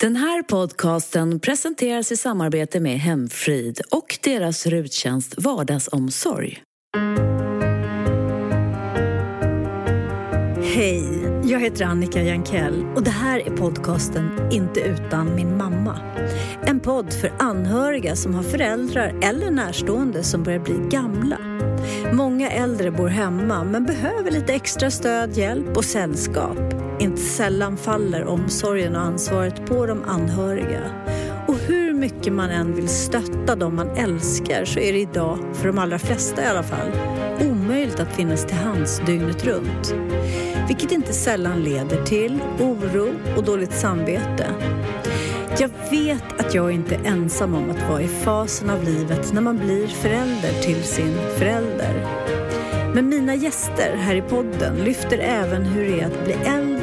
Den 0.00 0.16
här 0.16 0.42
podcasten 0.42 1.40
presenteras 1.40 2.12
i 2.12 2.16
samarbete 2.16 2.80
med 2.80 2.98
Hemfrid 2.98 3.80
och 3.90 4.18
deras 4.22 4.66
ruttjänst 4.66 5.34
Vardagsomsorg. 5.38 6.62
Hej, 10.62 11.17
jag 11.48 11.60
heter 11.60 11.84
Annika 11.84 12.22
Jankell 12.22 12.86
och 12.96 13.02
det 13.02 13.10
här 13.10 13.40
är 13.40 13.56
podcasten 13.56 14.48
Inte 14.50 14.80
utan 14.80 15.34
min 15.34 15.56
mamma. 15.56 15.98
En 16.66 16.80
podd 16.80 17.12
för 17.12 17.32
anhöriga 17.38 18.16
som 18.16 18.34
har 18.34 18.42
föräldrar 18.42 19.14
eller 19.22 19.50
närstående 19.50 20.22
som 20.22 20.42
börjar 20.42 20.58
bli 20.58 20.74
gamla. 20.90 21.38
Många 22.12 22.50
äldre 22.50 22.90
bor 22.90 23.08
hemma 23.08 23.64
men 23.64 23.84
behöver 23.84 24.30
lite 24.30 24.52
extra 24.54 24.90
stöd, 24.90 25.36
hjälp 25.36 25.76
och 25.76 25.84
sällskap. 25.84 26.58
Inte 27.00 27.20
sällan 27.20 27.76
faller 27.76 28.24
omsorgen 28.24 28.96
och 28.96 29.02
ansvaret 29.02 29.66
på 29.66 29.86
de 29.86 30.04
anhöriga. 30.04 30.80
Hur 31.98 32.04
mycket 32.04 32.32
man 32.32 32.50
än 32.50 32.74
vill 32.74 32.88
stötta 32.88 33.56
de 33.56 33.76
man 33.76 33.90
älskar 33.96 34.64
så 34.64 34.80
är 34.80 34.92
det 34.92 34.98
idag, 34.98 35.38
för 35.52 35.66
de 35.66 35.78
allra 35.78 35.98
flesta 35.98 36.42
i 36.42 36.46
alla 36.46 36.62
fall, 36.62 36.90
omöjligt 37.40 38.00
att 38.00 38.16
finnas 38.16 38.46
till 38.46 38.56
hands 38.56 39.02
dygnet 39.06 39.44
runt. 39.44 39.94
Vilket 40.68 40.92
inte 40.92 41.12
sällan 41.12 41.62
leder 41.62 42.04
till 42.04 42.40
oro 42.60 43.08
och 43.36 43.44
dåligt 43.44 43.72
samvete. 43.72 44.46
Jag 45.58 45.70
vet 45.90 46.40
att 46.40 46.54
jag 46.54 46.72
inte 46.72 46.94
är 46.94 47.04
ensam 47.04 47.54
om 47.54 47.70
att 47.70 47.90
vara 47.90 48.02
i 48.02 48.08
fasen 48.08 48.70
av 48.70 48.84
livet 48.84 49.32
när 49.32 49.40
man 49.40 49.58
blir 49.58 49.86
förälder 49.86 50.62
till 50.62 50.82
sin 50.82 51.14
förälder. 51.38 52.06
Men 52.94 53.08
mina 53.08 53.34
gäster 53.34 53.96
här 53.96 54.14
i 54.14 54.22
podden 54.22 54.76
lyfter 54.76 55.18
även 55.18 55.64
hur 55.64 55.84
det 55.84 56.00
är 56.00 56.06
att 56.06 56.24
bli 56.24 56.32
äldre, 56.32 56.77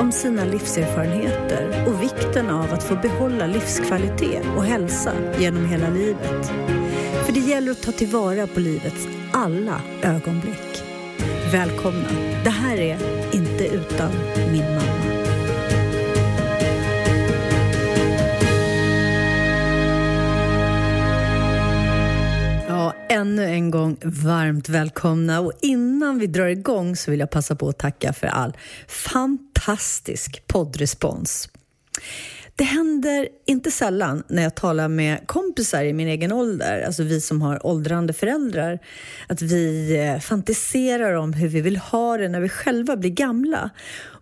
om 0.00 0.12
sina 0.12 0.44
livserfarenheter 0.44 1.84
och 1.86 2.02
vikten 2.02 2.50
av 2.50 2.72
att 2.72 2.82
få 2.82 2.94
behålla 2.94 3.46
livskvalitet 3.46 4.42
och 4.56 4.64
hälsa 4.64 5.12
genom 5.38 5.66
hela 5.66 5.90
livet. 5.90 6.46
För 7.24 7.32
det 7.32 7.40
gäller 7.40 7.72
att 7.72 7.82
ta 7.82 7.92
tillvara 7.92 8.46
på 8.46 8.60
livets 8.60 9.08
alla 9.32 9.80
ögonblick. 10.02 10.82
Välkomna! 11.52 12.08
Det 12.44 12.50
här 12.50 12.76
är 12.76 12.98
Inte 13.32 13.66
utan 13.66 14.10
min 14.52 14.64
mamma. 14.64 15.15
Ännu 23.16 23.44
en 23.44 23.70
gång 23.70 23.96
varmt 24.02 24.68
välkomna. 24.68 25.40
Och 25.40 25.52
innan 25.60 26.18
vi 26.18 26.26
drar 26.26 26.46
igång 26.46 26.96
så 26.96 27.10
vill 27.10 27.20
jag 27.20 27.30
passa 27.30 27.56
på 27.56 27.68
att 27.68 27.78
tacka 27.78 28.12
för 28.12 28.26
all 28.26 28.56
fantastisk 28.88 30.46
poddrespons. 30.46 31.48
Det 32.56 32.64
händer 32.64 33.28
inte 33.46 33.70
sällan 33.70 34.22
när 34.28 34.42
jag 34.42 34.54
talar 34.54 34.88
med 34.88 35.26
kompisar 35.26 35.84
i 35.84 35.92
min 35.92 36.08
egen 36.08 36.32
ålder, 36.32 36.82
alltså 36.86 37.02
vi 37.02 37.20
som 37.20 37.42
har 37.42 37.66
åldrande 37.66 38.12
föräldrar, 38.12 38.78
att 39.26 39.42
vi 39.42 39.96
eh, 39.96 40.20
fantiserar 40.20 41.14
om 41.14 41.32
hur 41.32 41.48
vi 41.48 41.60
vill 41.60 41.76
ha 41.76 42.16
det 42.16 42.28
när 42.28 42.40
vi 42.40 42.48
själva 42.48 42.96
blir 42.96 43.10
gamla. 43.10 43.70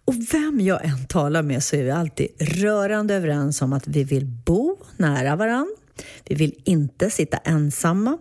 Och 0.05 0.15
vem 0.33 0.61
jag 0.61 0.85
än 0.85 1.07
talar 1.07 1.43
med 1.43 1.63
så 1.63 1.77
är 1.77 1.83
vi 1.85 1.91
alltid 1.91 2.29
rörande 2.41 3.15
överens 3.15 3.63
om 3.63 3.73
att 3.73 3.87
vi 3.87 4.05
vill 4.05 4.27
bo 4.27 4.77
nära 4.97 5.37
varandra 5.37 5.84
vi 6.25 6.35
vill 6.35 6.55
inte 6.65 7.11
sitta 7.11 7.37
ensamma. 7.37 8.19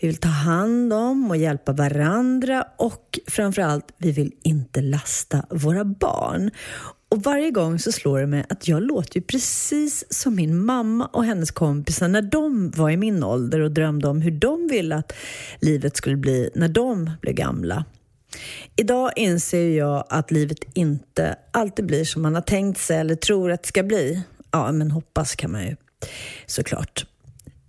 Vi 0.00 0.06
vill 0.06 0.16
ta 0.16 0.28
hand 0.28 0.92
om 0.92 1.30
och 1.30 1.36
hjälpa 1.36 1.72
varandra 1.72 2.64
och 2.78 3.18
framförallt, 3.26 3.84
vi 3.98 4.12
vill 4.12 4.32
inte 4.42 4.80
lasta 4.80 5.44
våra 5.50 5.84
barn. 5.84 6.50
Och 7.08 7.22
varje 7.22 7.50
gång 7.50 7.78
så 7.78 7.92
slår 7.92 8.20
det 8.20 8.26
mig 8.26 8.44
att 8.48 8.68
jag 8.68 8.82
låter 8.82 9.16
ju 9.16 9.22
precis 9.22 10.04
som 10.10 10.34
min 10.34 10.64
mamma 10.64 11.06
och 11.06 11.24
hennes 11.24 11.50
kompisar 11.50 12.08
när 12.08 12.22
de 12.22 12.70
var 12.70 12.90
i 12.90 12.96
min 12.96 13.24
ålder 13.24 13.60
och 13.60 13.70
drömde 13.70 14.08
om 14.08 14.22
hur 14.22 14.30
de 14.30 14.68
ville 14.68 14.96
att 14.96 15.12
livet 15.60 15.96
skulle 15.96 16.16
bli 16.16 16.50
när 16.54 16.68
de 16.68 17.10
blev 17.20 17.34
gamla. 17.34 17.84
Idag 18.76 19.12
inser 19.16 19.68
jag 19.68 20.04
att 20.08 20.30
livet 20.30 20.58
inte 20.74 21.36
alltid 21.50 21.86
blir 21.86 22.04
som 22.04 22.22
man 22.22 22.34
har 22.34 22.42
tänkt 22.42 22.80
sig 22.80 22.98
eller 22.98 23.14
tror 23.14 23.52
att 23.52 23.62
det 23.62 23.68
ska 23.68 23.82
bli. 23.82 24.22
Ja, 24.50 24.72
men 24.72 24.90
hoppas 24.90 25.36
kan 25.36 25.52
man 25.52 25.66
ju 25.66 25.76
såklart. 26.46 27.06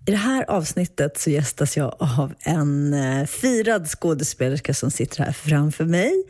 I 0.06 0.12
det 0.12 0.17
här 0.17 0.45
avsnittet 0.47 1.17
så 1.17 1.29
gästas 1.29 1.78
jag 1.78 1.95
av 2.00 2.34
en 2.39 2.94
eh, 2.94 3.25
firad 3.25 3.88
skådespelerska 3.88 4.73
som 4.73 4.91
sitter 4.91 5.23
här 5.23 5.31
framför 5.31 5.85
mig. 5.85 6.23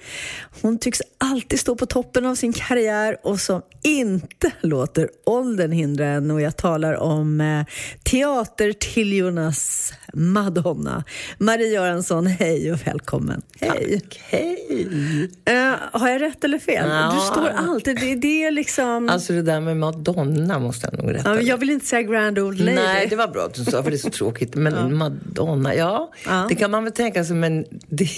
Hon 0.62 0.80
tycks 0.80 1.02
alltid 1.18 1.60
stå 1.60 1.76
på 1.76 1.86
toppen 1.86 2.26
av 2.26 2.36
sin 2.36 2.54
karriär 2.54 3.18
och 3.24 3.40
som 3.40 3.62
inte 3.84 4.52
låter 4.62 5.10
åldern 5.26 5.72
hindra 5.72 6.06
henne. 6.06 6.34
Och 6.34 6.42
jag 6.42 6.58
talar 6.58 6.94
om 6.94 7.42
eh, 7.42 7.66
teatertiljornas 8.04 9.94
Madonna. 10.14 11.04
Marie 11.38 11.68
Göransson, 11.68 12.28
hej 12.28 12.72
och 12.72 12.88
välkommen. 12.88 13.42
Hej. 13.60 14.00
Tack, 14.00 14.22
hej. 14.30 14.88
Uh, 15.50 15.74
har 15.92 16.10
jag 16.10 16.22
rätt 16.22 16.44
eller 16.44 16.60
fel? 16.60 16.90
Ja. 16.90 17.14
Du 17.16 17.20
står 17.34 17.48
alltid... 17.48 18.00
Det, 18.00 18.16
det 18.16 18.44
är 18.44 18.52
liksom... 18.52 19.10
Alltså 19.10 19.34
det 19.34 19.42
där 19.42 19.60
med 19.60 19.78
Madonna 19.78 20.60
måste 20.60 20.90
jag 20.92 21.04
nog 21.04 21.14
rätta. 21.14 21.36
Ja, 21.36 21.42
jag 21.42 21.58
vill 21.58 21.70
inte 21.70 21.86
säga 21.86 22.02
grand 22.02 22.40
old 22.40 22.60
lady. 22.60 22.76
Nej, 22.76 23.08
det 23.08 23.16
var 23.16 23.28
bra 23.28 23.50
du 23.66 23.72
sa, 23.72 23.84
för 23.84 23.92
det 23.92 23.96
är 23.96 23.98
så 23.98 24.10
tråkigt. 24.10 24.56
Men 24.56 24.74
ja. 24.74 24.90
Madonna, 24.90 25.76
ja, 25.76 26.12
ja, 26.26 26.46
det 26.50 26.56
kan 26.56 26.72
man 26.72 26.84
väl 26.84 26.94
tänka 26.94 27.24
sig, 27.24 27.36
men 27.36 27.66
det 27.90 28.10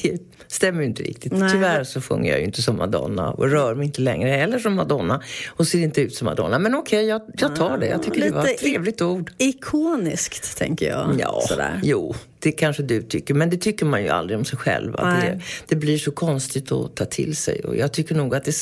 stämmer 0.48 0.81
ju 0.81 0.88
inte 0.88 1.04
riktigt. 1.04 1.34
Nej. 1.34 1.52
Tyvärr 1.52 1.84
så 1.84 2.02
sjunger 2.02 2.31
jag 2.31 2.40
ju 2.40 2.46
inte 2.46 2.62
som 2.62 2.78
Madonna 2.78 3.31
och 3.31 3.50
rör 3.50 3.76
mig 3.76 3.86
inte 3.86 4.02
längre 4.02 4.30
heller 4.30 4.59
som 4.59 4.74
Madonna 4.74 5.22
och 5.48 5.68
ser 5.68 5.80
inte 5.80 6.02
ut 6.02 6.16
som 6.16 6.26
Madonna. 6.26 6.59
Men 6.59 6.76
okej, 6.76 6.98
okay, 6.98 7.09
jag, 7.09 7.22
jag 7.38 7.56
tar 7.56 7.78
det. 7.78 7.88
Jag 7.88 8.04
tycker 8.04 8.16
Lite 8.16 8.30
det 8.30 8.36
var 8.36 8.46
ett 8.46 8.58
trevligt 8.58 9.02
ord. 9.02 9.31
Ikoniskt, 9.38 10.58
tänker 10.58 10.90
jag. 10.90 11.16
Ja, 11.20 11.42
Sådär. 11.48 11.80
jo, 11.84 12.16
det 12.40 12.52
kanske 12.52 12.84
du 12.84 13.02
tycker. 13.02 13.34
Men 13.34 13.50
det 13.50 13.58
tycker 13.58 13.86
man 13.86 14.04
ju 14.04 14.10
aldrig 14.10 14.40
om 14.40 14.46
sig 14.46 14.58
själv. 14.60 14.92
Det, 14.92 15.42
det 15.68 15.75
blir 15.75 15.98
så 15.98 16.12
konstigt 16.12 16.72
att 16.72 16.96
ta 16.96 17.06
till 17.06 17.36
sig. 17.36 17.60
Och 17.64 17.75
jag 17.75 17.94
tycker 17.94 18.16
nog 18.16 18.36
att 18.36 18.46
det 18.46 18.56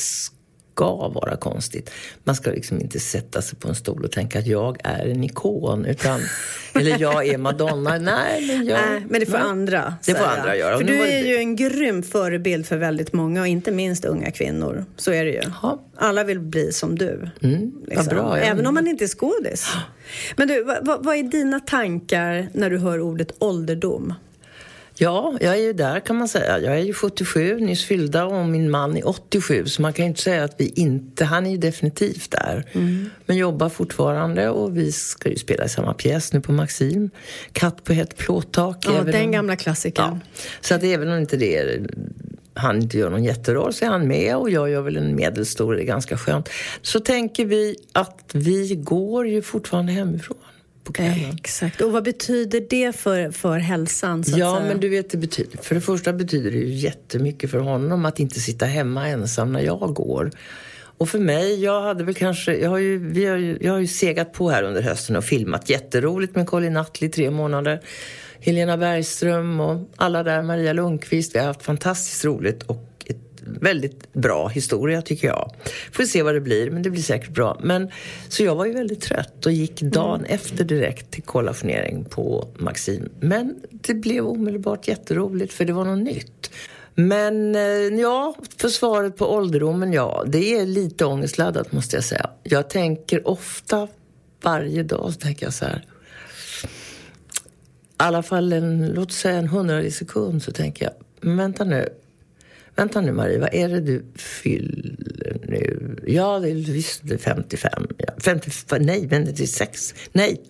ska 0.74 1.08
vara 1.08 1.36
konstigt. 1.36 1.90
Man 2.24 2.34
ska 2.34 2.50
liksom 2.50 2.80
inte 2.80 3.00
sätta 3.00 3.42
sig 3.42 3.58
på 3.58 3.68
en 3.68 3.74
stol 3.74 4.04
och 4.04 4.12
tänka 4.12 4.38
att 4.38 4.46
jag 4.46 4.78
är 4.84 5.06
en 5.06 5.24
ikon. 5.24 5.84
Utan, 5.84 6.20
eller 6.74 6.98
jag 6.98 7.26
är 7.26 7.38
Madonna. 7.38 7.98
Nej, 7.98 8.46
men 8.46 8.66
jag... 8.66 8.78
Nej, 8.90 9.06
men 9.08 9.20
det 9.20 9.26
får 9.26 9.38
nej. 9.38 9.46
andra 9.46 9.94
Det 10.06 10.14
får 10.14 10.24
andra 10.24 10.56
göra. 10.56 10.78
För 10.78 10.84
du 10.84 11.02
är 11.02 11.26
ju 11.26 11.36
en 11.36 11.56
grym 11.56 12.02
förebild 12.02 12.66
för 12.66 12.76
väldigt 12.76 13.12
många 13.12 13.40
och 13.40 13.46
inte 13.46 13.70
minst 13.70 14.04
unga 14.04 14.30
kvinnor. 14.30 14.84
Så 14.96 15.12
är 15.12 15.24
det 15.24 15.30
ju. 15.30 15.42
Aha. 15.46 15.82
Alla 15.96 16.24
vill 16.24 16.40
bli 16.40 16.72
som 16.72 16.98
du. 16.98 17.30
Mm, 17.42 17.72
liksom. 17.86 18.06
bra, 18.06 18.38
Även 18.38 18.66
om 18.66 18.74
man 18.74 18.88
inte 18.88 19.04
är 19.04 19.08
skådis. 19.08 19.68
Men 20.36 20.48
du, 20.48 20.64
vad, 20.64 21.04
vad 21.04 21.16
är 21.16 21.22
dina 21.22 21.60
tankar 21.60 22.48
när 22.52 22.70
du 22.70 22.78
hör 22.78 23.00
ordet 23.00 23.32
ålderdom? 23.38 24.14
Ja, 24.94 25.38
jag 25.40 25.54
är 25.54 25.62
ju 25.62 25.72
där 25.72 26.00
kan 26.00 26.16
man 26.16 26.28
säga. 26.28 26.58
Jag 26.58 26.74
är 26.74 26.84
ju 26.84 26.92
77, 26.92 27.60
nyss 27.60 27.84
fyllda 27.84 28.24
och 28.24 28.46
min 28.46 28.70
man 28.70 28.96
är 28.96 29.08
87 29.08 29.66
så 29.66 29.82
man 29.82 29.92
kan 29.92 30.04
ju 30.04 30.08
inte 30.08 30.22
säga 30.22 30.44
att 30.44 30.54
vi 30.58 30.72
inte... 30.76 31.24
Han 31.24 31.46
är 31.46 31.50
ju 31.50 31.56
definitivt 31.56 32.30
där. 32.30 32.66
Mm. 32.72 33.10
Men 33.26 33.36
jobbar 33.36 33.68
fortfarande 33.68 34.48
och 34.48 34.76
vi 34.76 34.92
ska 34.92 35.28
ju 35.28 35.36
spela 35.36 35.64
i 35.64 35.68
samma 35.68 35.94
pjäs 35.94 36.32
nu 36.32 36.40
på 36.40 36.52
Maxim. 36.52 37.10
Katt 37.52 37.84
på 37.84 37.92
ett 37.92 38.16
plåttak. 38.16 38.76
Ja, 38.86 39.02
den 39.02 39.24
om, 39.24 39.32
gamla 39.32 39.56
klassikern. 39.56 40.20
Ja, 40.22 40.42
så 40.60 40.74
att 40.74 40.82
även 40.82 41.12
om 41.12 41.18
inte 41.18 41.36
det 41.36 41.56
är 41.56 41.86
han 42.54 42.82
inte 42.82 42.98
gör 42.98 43.10
någon 43.10 43.24
jätteroll 43.24 43.72
så 43.72 43.84
är 43.84 43.88
han 43.88 44.08
med 44.08 44.36
och 44.36 44.50
jag 44.50 44.70
gör 44.70 44.82
väl 44.82 44.96
en 44.96 45.14
medelstor, 45.14 45.74
det 45.74 45.82
är 45.82 45.84
ganska 45.84 46.18
skönt. 46.18 46.48
Så 46.82 47.00
tänker 47.00 47.44
vi 47.44 47.76
att 47.92 48.30
vi 48.32 48.74
går 48.74 49.28
ju 49.28 49.42
fortfarande 49.42 49.92
hemifrån 49.92 50.36
på 50.84 50.92
kvällen. 50.92 51.34
Exakt. 51.34 51.80
Och 51.80 51.92
vad 51.92 52.04
betyder 52.04 52.66
det 52.70 52.96
för, 52.96 53.30
för 53.30 53.58
hälsan? 53.58 54.24
ja, 54.26 54.60
men 54.60 54.80
du 54.80 54.88
vet, 54.88 55.10
det 55.10 55.18
betyder, 55.18 55.58
för 55.62 55.74
det 55.74 55.80
första 55.80 56.12
betyder 56.12 56.50
det 56.50 56.56
ju 56.56 56.74
jättemycket 56.74 57.50
för 57.50 57.58
honom 57.58 58.04
att 58.04 58.20
inte 58.20 58.40
sitta 58.40 58.66
hemma 58.66 59.08
ensam 59.08 59.52
när 59.52 59.60
jag 59.60 59.94
går. 59.94 60.30
Och 60.98 61.08
för 61.08 61.18
mig, 61.18 61.62
jag 61.64 61.82
hade 61.82 62.04
väl 62.04 62.14
kanske, 62.14 62.56
jag 62.56 62.70
har 62.70 62.78
ju, 62.78 62.98
vi 62.98 63.26
har 63.26 63.36
ju, 63.36 63.58
jag 63.60 63.72
har 63.72 63.78
ju 63.78 63.86
segat 63.86 64.32
på 64.32 64.50
här 64.50 64.62
under 64.62 64.82
hösten 64.82 65.16
och 65.16 65.24
filmat 65.24 65.70
jätteroligt 65.70 66.36
med 66.36 66.46
Colin 66.46 66.72
Nutley 66.72 67.08
i 67.08 67.12
tre 67.12 67.30
månader. 67.30 67.80
Helena 68.40 68.76
Bergström 68.76 69.60
och 69.60 69.88
alla 69.96 70.22
där, 70.22 70.42
Maria 70.42 70.72
Lundqvist. 70.72 71.34
Vi 71.34 71.38
har 71.38 71.46
haft 71.46 71.62
fantastiskt 71.62 72.24
roligt 72.24 72.62
och 72.62 72.91
väldigt 73.46 74.12
bra 74.12 74.48
historia 74.48 75.02
tycker 75.02 75.28
jag. 75.28 75.54
Får 75.92 76.04
se 76.04 76.22
vad 76.22 76.34
det 76.34 76.40
blir, 76.40 76.70
men 76.70 76.82
det 76.82 76.90
blir 76.90 77.02
säkert 77.02 77.30
bra. 77.30 77.60
Men, 77.62 77.90
så 78.28 78.42
jag 78.42 78.54
var 78.54 78.66
ju 78.66 78.72
väldigt 78.72 79.00
trött 79.00 79.46
och 79.46 79.52
gick 79.52 79.80
dagen 79.80 80.20
mm. 80.20 80.34
efter 80.34 80.64
direkt 80.64 81.10
till 81.10 81.22
kollationering 81.22 82.04
på 82.04 82.48
Maxim. 82.58 83.08
Men 83.20 83.54
det 83.70 83.94
blev 83.94 84.26
omedelbart 84.26 84.88
jätteroligt 84.88 85.52
för 85.52 85.64
det 85.64 85.72
var 85.72 85.84
något 85.84 86.04
nytt. 86.04 86.50
Men 86.94 87.54
eh, 87.54 88.00
ja, 88.00 88.34
för 88.56 88.68
svaret 88.68 89.16
på 89.16 89.34
ålderdomen, 89.34 89.92
ja, 89.92 90.24
det 90.26 90.58
är 90.58 90.66
lite 90.66 91.04
ångestladdat 91.04 91.72
måste 91.72 91.96
jag 91.96 92.04
säga. 92.04 92.30
Jag 92.42 92.70
tänker 92.70 93.28
ofta, 93.28 93.88
varje 94.42 94.82
dag, 94.82 95.12
så 95.12 95.20
tänker 95.20 95.46
jag 95.46 95.54
så 95.54 95.64
här. 95.64 95.84
I 98.02 98.04
alla 98.04 98.22
fall 98.22 98.52
en, 98.52 98.86
låt 98.86 99.12
säga 99.12 99.38
en 99.38 99.48
hundrade 99.48 99.90
sekund 99.90 100.42
så 100.42 100.52
tänker 100.52 100.84
jag, 100.84 100.94
men 101.20 101.36
vänta 101.36 101.64
nu, 101.64 101.88
Vänta 102.76 103.00
nu 103.00 103.12
Marie, 103.12 103.38
vad 103.38 103.54
är 103.54 103.68
det 103.68 103.80
du 103.80 104.04
fyller 104.16 105.36
nu? 105.48 105.96
Ja, 106.06 106.38
det 106.38 106.50
är 106.50 106.54
visst 106.54 107.00
det 107.04 107.14
är 107.14 107.18
55. 107.18 107.86
Ja. 107.98 108.12
55. 108.18 108.82
Nej, 108.82 109.06
men 109.10 109.24
det 109.24 109.40
är 109.40 109.46
6. 109.46 109.94
Nej. 110.12 110.40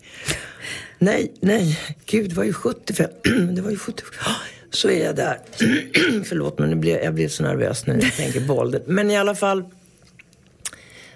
Nej, 0.99 1.33
nej. 1.41 1.79
Gud, 2.07 2.29
det 2.31 2.37
var 2.37 2.45
ju 2.45 2.53
75. 2.53 3.11
det 3.55 3.63
var 3.63 3.71
ju 3.71 3.77
75. 3.77 4.33
Så 4.71 4.91
är 4.91 5.05
jag 5.05 5.17
där. 5.17 5.39
Förlåt, 6.25 6.59
men 6.59 6.83
jag 6.83 7.15
blev 7.15 7.29
så 7.29 7.43
nervös 7.43 7.87
när 7.87 7.95
jag 7.95 8.13
tänker 8.13 8.47
på 8.47 8.55
åldern. 8.55 8.83
Men 8.87 9.11
i 9.11 9.17
alla 9.17 9.35
fall. 9.35 9.65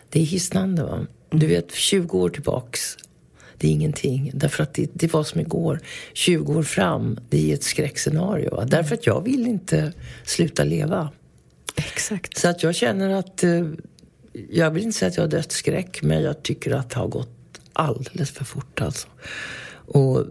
Det 0.09 0.21
är 0.21 0.25
hisnande 0.25 0.83
va. 0.83 1.07
Du 1.31 1.47
vet, 1.47 1.73
20 1.73 2.19
år 2.19 2.29
tillbaks. 2.29 2.97
Det 3.59 3.69
är 3.69 3.73
ingenting. 3.73 4.31
Därför 4.35 4.63
att 4.63 4.75
det, 4.75 4.91
det 4.93 5.13
var 5.13 5.25
som 5.25 5.41
igår. 5.41 5.81
20 6.13 6.55
år 6.55 6.63
fram, 6.63 7.19
det 7.29 7.51
är 7.51 7.55
ett 7.55 7.63
skräckscenario. 7.63 8.65
Därför 8.65 8.95
att 8.95 9.07
jag 9.07 9.25
vill 9.25 9.47
inte 9.47 9.93
sluta 10.25 10.65
leva. 10.65 11.11
Exakt. 11.77 12.39
Så 12.39 12.49
att 12.49 12.63
jag 12.63 12.75
känner 12.75 13.11
att... 13.11 13.45
Eh, 13.45 13.67
jag 14.51 14.71
vill 14.71 14.83
inte 14.83 14.99
säga 14.99 15.09
att 15.09 15.17
jag 15.17 15.25
har 15.25 15.29
dödsskräck, 15.29 16.03
men 16.03 16.23
jag 16.23 16.43
tycker 16.43 16.71
att 16.71 16.91
det 16.91 16.97
har 16.97 17.09
gått 17.09 17.61
alldeles 17.73 18.31
för 18.31 18.45
fort 18.45 18.81
alltså. 18.81 19.09
Och 19.87 20.27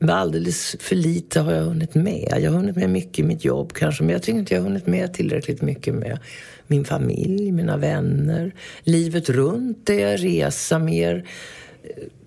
alldeles 0.00 0.76
för 0.80 0.96
lite 0.96 1.40
har 1.40 1.52
jag 1.52 1.64
hunnit 1.64 1.94
med. 1.94 2.38
Jag 2.40 2.50
har 2.50 2.58
hunnit 2.58 2.76
med 2.76 2.90
mycket 2.90 3.18
i 3.18 3.22
mitt 3.22 3.44
jobb 3.44 3.72
kanske, 3.72 4.02
men 4.02 4.12
jag 4.12 4.22
tycker 4.22 4.38
inte 4.38 4.54
jag 4.54 4.60
har 4.60 4.68
hunnit 4.68 4.86
med 4.86 5.14
tillräckligt 5.14 5.62
mycket 5.62 5.94
med 5.94 6.18
min 6.66 6.84
familj, 6.84 7.52
mina 7.52 7.76
vänner, 7.76 8.54
livet 8.82 9.28
runt 9.28 9.86
det, 9.86 10.16
resa 10.16 10.78
mer, 10.78 11.28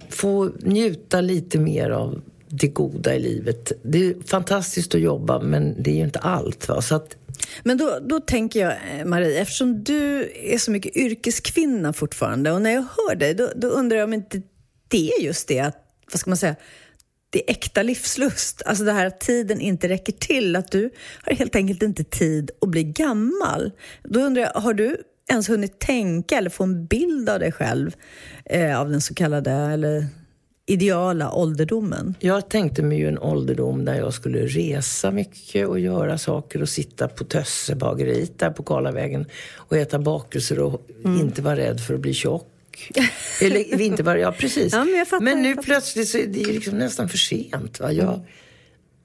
få 0.09 0.51
njuta 0.59 1.21
lite 1.21 1.59
mer 1.59 1.89
av 1.89 2.21
det 2.49 2.67
goda 2.67 3.15
i 3.15 3.19
livet. 3.19 3.71
Det 3.83 4.05
är 4.05 4.15
fantastiskt 4.27 4.95
att 4.95 5.01
jobba, 5.01 5.39
men 5.41 5.83
det 5.83 5.91
är 5.91 5.95
ju 5.95 6.03
inte 6.03 6.19
allt. 6.19 6.67
Va? 6.67 6.81
Så 6.81 6.95
att, 6.95 7.15
men 7.63 7.77
då, 7.77 7.99
då 8.01 8.19
tänker 8.19 8.59
jag, 8.59 8.71
eh, 8.71 9.05
Marie, 9.05 9.41
eftersom 9.41 9.83
du 9.83 10.31
är 10.35 10.57
så 10.57 10.71
mycket 10.71 10.95
yrkeskvinna 10.95 11.93
fortfarande 11.93 12.51
och 12.51 12.61
när 12.61 12.71
jag 12.71 12.81
hör 12.81 13.15
dig, 13.15 13.33
då, 13.33 13.49
då 13.55 13.67
undrar 13.67 13.97
jag 13.97 14.03
om 14.03 14.13
inte 14.13 14.41
det 14.87 15.11
är 15.11 15.21
just 15.21 15.47
det 15.47 15.59
att, 15.59 15.77
vad 16.11 16.19
ska 16.19 16.29
man 16.29 16.37
säga, 16.37 16.55
det 17.29 17.49
är 17.49 17.51
äkta 17.51 17.83
livslust. 17.83 18.61
Alltså 18.65 18.83
det 18.83 18.91
här 18.91 19.05
att 19.05 19.19
tiden 19.19 19.61
inte 19.61 19.89
räcker 19.89 20.13
till, 20.13 20.55
att 20.55 20.71
du 20.71 20.89
har 21.21 21.33
helt 21.35 21.55
enkelt 21.55 21.83
inte 21.83 22.03
tid 22.03 22.51
att 22.61 22.69
bli 22.69 22.83
gammal. 22.83 23.71
Då 24.03 24.19
undrar 24.19 24.41
jag, 24.41 24.61
har 24.61 24.73
du 24.73 24.97
ens 25.29 25.49
hunnit 25.49 25.79
tänka 25.79 26.37
eller 26.37 26.49
få 26.49 26.63
en 26.63 26.85
bild 26.85 27.29
av 27.29 27.39
dig 27.39 27.51
själv 27.51 27.95
eh, 28.45 28.79
av 28.79 28.89
den 28.89 29.01
så 29.01 29.13
kallade, 29.13 29.51
eller 29.51 30.07
ideala 30.65 31.31
ålderdomen? 31.31 32.15
Jag 32.19 32.49
tänkte 32.49 32.83
mig 32.83 32.97
ju 32.97 33.07
en 33.07 33.19
ålderdom 33.19 33.85
där 33.85 33.95
jag 33.95 34.13
skulle 34.13 34.45
resa 34.45 35.11
mycket 35.11 35.67
och 35.67 35.79
göra 35.79 36.17
saker 36.17 36.61
och 36.61 36.69
sitta 36.69 37.07
på 37.07 37.23
Tössebageriet 37.23 38.39
där 38.39 38.49
på 38.49 38.63
Karlavägen 38.63 39.25
och 39.55 39.77
äta 39.77 39.99
bakelser 39.99 40.59
och 40.59 40.87
mm. 41.05 41.19
inte 41.19 41.41
vara 41.41 41.55
rädd 41.55 41.81
för 41.81 41.93
att 41.93 41.99
bli 41.99 42.13
tjock. 42.13 42.45
Eller 43.41 43.81
inte 43.81 44.03
vara, 44.03 44.19
ja 44.19 44.31
precis. 44.31 44.73
Ja, 44.79 44.85
men, 44.85 45.05
fattar, 45.05 45.23
men, 45.23 45.41
nu 45.41 45.55
plötsligt 45.55 46.09
så 46.09 46.17
är 46.17 46.27
det 46.27 46.51
liksom 46.51 46.77
nästan 46.77 47.09
för 47.09 47.17
sent. 47.17 47.79
Va? 47.79 47.91
Jag, 47.91 48.13
mm. 48.13 48.25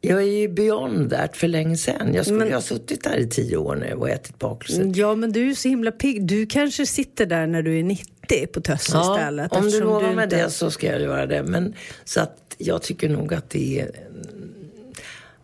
Jag 0.09 0.23
är 0.23 0.27
ju 0.27 0.49
beyond 0.49 1.11
that 1.11 1.37
för 1.37 1.49
länge 1.49 1.77
sedan. 1.77 2.15
Jag 2.15 2.25
skulle 2.25 2.39
men, 2.39 2.53
ha 2.53 2.61
suttit 2.61 3.05
där 3.05 3.17
i 3.17 3.29
tio 3.29 3.57
år 3.57 3.77
nu 3.77 3.95
och 3.95 4.11
ätit 4.11 4.39
bakelser. 4.39 4.93
Ja, 4.95 5.15
men 5.15 5.33
du 5.33 5.51
är 5.51 5.55
så 5.55 5.69
himla 5.69 5.93
pigg. 5.93 6.27
Du 6.27 6.47
kanske 6.47 6.87
sitter 6.87 7.27
där 7.27 7.47
när 7.47 7.63
du 7.63 7.79
är 7.79 7.83
90 7.83 8.47
på 8.53 8.61
Tösse 8.61 8.93
ja, 8.95 9.17
istället. 9.17 9.53
om 9.53 9.71
du 9.71 9.81
lovar 9.81 10.13
mig 10.13 10.25
inte... 10.25 10.37
det 10.37 10.51
så 10.51 10.71
ska 10.71 10.87
jag 10.87 11.01
göra 11.01 11.27
det. 11.27 11.43
Men, 11.43 11.75
så 12.05 12.21
att 12.21 12.55
jag 12.59 12.83
tycker 12.83 13.09
nog 13.09 13.35
att 13.35 13.51
det 13.51 13.81
är... 13.81 13.91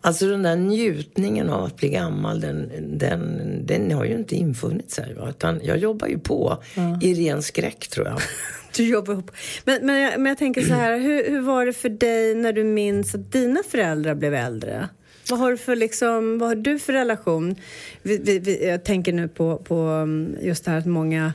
Alltså 0.01 0.27
den 0.27 0.43
där 0.43 0.55
njutningen 0.55 1.49
av 1.49 1.63
att 1.63 1.77
bli 1.77 1.89
gammal, 1.89 2.41
den, 2.41 2.71
den, 2.97 3.65
den 3.65 3.91
har 3.91 4.05
ju 4.05 4.15
inte 4.15 4.35
infunnit 4.35 4.91
sig. 4.91 5.13
Va? 5.13 5.29
Utan 5.29 5.59
jag 5.63 5.77
jobbar 5.77 6.07
ju 6.07 6.19
på 6.19 6.63
ja. 6.75 6.99
i 7.01 7.13
ren 7.13 7.41
skräck, 7.41 7.87
tror 7.87 8.07
jag. 8.07 8.21
Du 8.75 8.89
jobbar 8.89 9.13
ihop. 9.13 9.31
Men, 9.65 9.85
men, 9.85 9.99
jag, 10.01 10.19
men 10.19 10.25
jag 10.25 10.37
tänker 10.37 10.61
så 10.61 10.73
här, 10.73 10.99
hur, 10.99 11.29
hur 11.29 11.41
var 11.41 11.65
det 11.65 11.73
för 11.73 11.89
dig 11.89 12.35
när 12.35 12.53
du 12.53 12.63
minns 12.63 13.15
att 13.15 13.31
dina 13.31 13.59
föräldrar 13.69 14.15
blev 14.15 14.33
äldre? 14.33 14.89
Vad 15.29 15.39
har 15.39 15.51
du 15.51 15.57
för, 15.57 15.75
liksom, 15.75 16.37
vad 16.39 16.49
har 16.49 16.55
du 16.55 16.79
för 16.79 16.93
relation? 16.93 17.55
Vi, 18.01 18.17
vi, 18.17 18.39
vi, 18.39 18.67
jag 18.67 18.83
tänker 18.83 19.13
nu 19.13 19.27
på, 19.27 19.57
på 19.57 19.75
mm, 19.75 20.35
just 20.41 20.65
det 20.65 20.71
här 20.71 20.77
att 20.77 20.85
många 20.85 21.33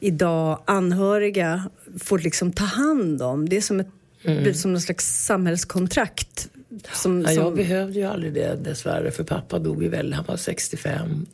idag 0.00 0.62
anhöriga 0.64 1.70
får 1.98 2.18
liksom 2.18 2.52
ta 2.52 2.64
hand 2.64 3.22
om. 3.22 3.48
Det 3.48 3.56
är 3.56 3.60
som 3.60 3.80
ett 3.80 3.88
mm. 4.24 4.54
som 4.54 4.72
någon 4.72 4.80
slags 4.80 5.24
samhällskontrakt. 5.24 6.48
Som, 6.92 7.22
ja, 7.22 7.32
jag 7.32 7.54
behövde 7.54 7.98
ju 7.98 8.04
aldrig 8.04 8.34
det 8.34 8.54
dessvärre, 8.64 9.10
för 9.10 9.24
pappa 9.24 9.58
dog 9.58 9.82
ju 9.82 9.88
väl, 9.88 10.12
han 10.12 10.24
var 10.24 10.36
65 10.36 11.26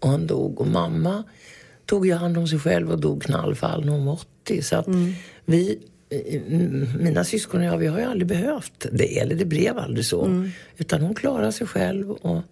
och 0.00 0.08
han 0.08 0.26
dog. 0.26 0.60
Och 0.60 0.66
mamma 0.66 1.24
tog 1.86 2.06
ju 2.06 2.14
hand 2.14 2.38
om 2.38 2.48
sig 2.48 2.58
själv 2.58 2.90
och 2.90 3.00
dog 3.00 3.22
knallfall 3.22 3.84
när 3.84 3.92
hon 3.92 4.04
var 4.04 4.12
80. 4.12 4.62
Så 4.62 4.76
att 4.76 4.86
mm. 4.86 5.12
vi, 5.44 5.78
mina 6.98 7.24
syskon 7.24 7.60
och 7.60 7.66
jag, 7.66 7.78
vi 7.78 7.86
har 7.86 7.98
ju 7.98 8.04
aldrig 8.04 8.26
behövt 8.26 8.86
det. 8.92 9.18
Eller 9.18 9.34
det 9.34 9.44
blev 9.44 9.78
aldrig 9.78 10.06
så. 10.06 10.24
Mm. 10.24 10.50
Utan 10.76 11.00
hon 11.00 11.14
klarade 11.14 11.52
sig 11.52 11.66
själv 11.66 12.10
och, 12.10 12.42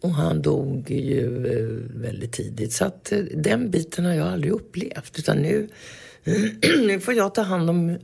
och 0.00 0.10
han 0.10 0.42
dog 0.42 0.90
ju 0.90 1.46
eh, 1.46 2.00
väldigt 2.00 2.32
tidigt. 2.32 2.72
Så 2.72 2.84
att 2.84 3.12
eh, 3.12 3.18
den 3.18 3.70
biten 3.70 4.04
har 4.04 4.14
jag 4.14 4.28
aldrig 4.28 4.52
upplevt. 4.52 5.18
Utan 5.18 5.36
nu, 5.36 5.68
nu 6.86 7.00
får 7.00 7.14
jag 7.14 7.34
ta 7.34 7.42
hand 7.42 7.70
om 7.70 7.98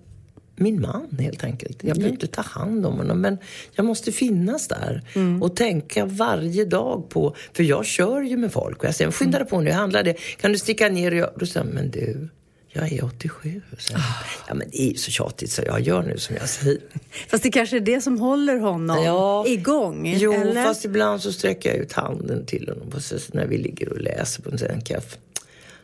min 0.57 0.81
man 0.81 1.17
helt 1.19 1.45
enkelt. 1.45 1.85
Jag 1.85 1.97
behöver 1.97 2.13
inte 2.13 2.27
ta 2.27 2.43
hand 2.43 2.87
om 2.87 2.97
honom 2.97 3.21
men 3.21 3.39
jag 3.73 3.87
måste 3.87 4.13
finnas 4.13 4.69
där 4.69 5.03
mm. 5.15 5.43
och 5.43 5.57
tänka 5.57 6.07
varje 6.07 6.65
dag 6.65 7.09
på, 7.09 7.37
för 7.53 7.63
jag 7.63 7.87
kör 7.87 8.23
ju 8.23 8.37
med 8.37 8.53
folk 8.53 8.79
och 8.79 8.85
jag 8.85 8.95
säger 8.95 9.11
skynda 9.11 9.39
dig 9.39 9.49
på 9.49 9.61
nu, 9.61 9.71
handlar 9.71 10.03
det, 10.03 10.15
kan 10.41 10.53
du 10.53 10.59
sticka 10.59 10.89
ner 10.89 11.13
och 11.13 11.19
jag, 11.19 11.31
då 11.37 11.47
säger 11.47 11.67
men 11.67 11.91
du, 11.91 12.29
jag 12.69 12.93
är 12.93 13.05
87. 13.05 13.63
Så, 13.79 13.95
oh. 13.95 14.01
Ja 14.49 14.55
men 14.55 14.69
det 14.71 14.83
är 14.83 14.89
ju 14.89 14.95
så 14.95 15.11
tjatigt 15.11 15.53
så 15.53 15.63
jag 15.67 15.81
gör 15.81 16.03
nu 16.03 16.19
som 16.19 16.37
jag 16.37 16.49
säger. 16.49 16.81
Fast 17.29 17.43
det 17.43 17.51
kanske 17.51 17.77
är 17.77 17.81
det 17.81 18.01
som 18.01 18.21
håller 18.21 18.59
honom 18.59 19.05
ja. 19.05 19.47
igång? 19.47 20.15
Jo, 20.17 20.33
eller? 20.33 20.65
fast 20.65 20.85
ibland 20.85 21.23
så 21.23 21.33
sträcker 21.33 21.69
jag 21.69 21.79
ut 21.79 21.93
handen 21.93 22.47
till 22.47 22.69
honom 22.69 23.01
när 23.33 23.47
vi 23.47 23.59
ligger 23.59 23.89
och 23.89 24.01
läser 24.01 24.43
på 24.43 24.51
en 24.51 24.81
kaffe. 24.81 25.17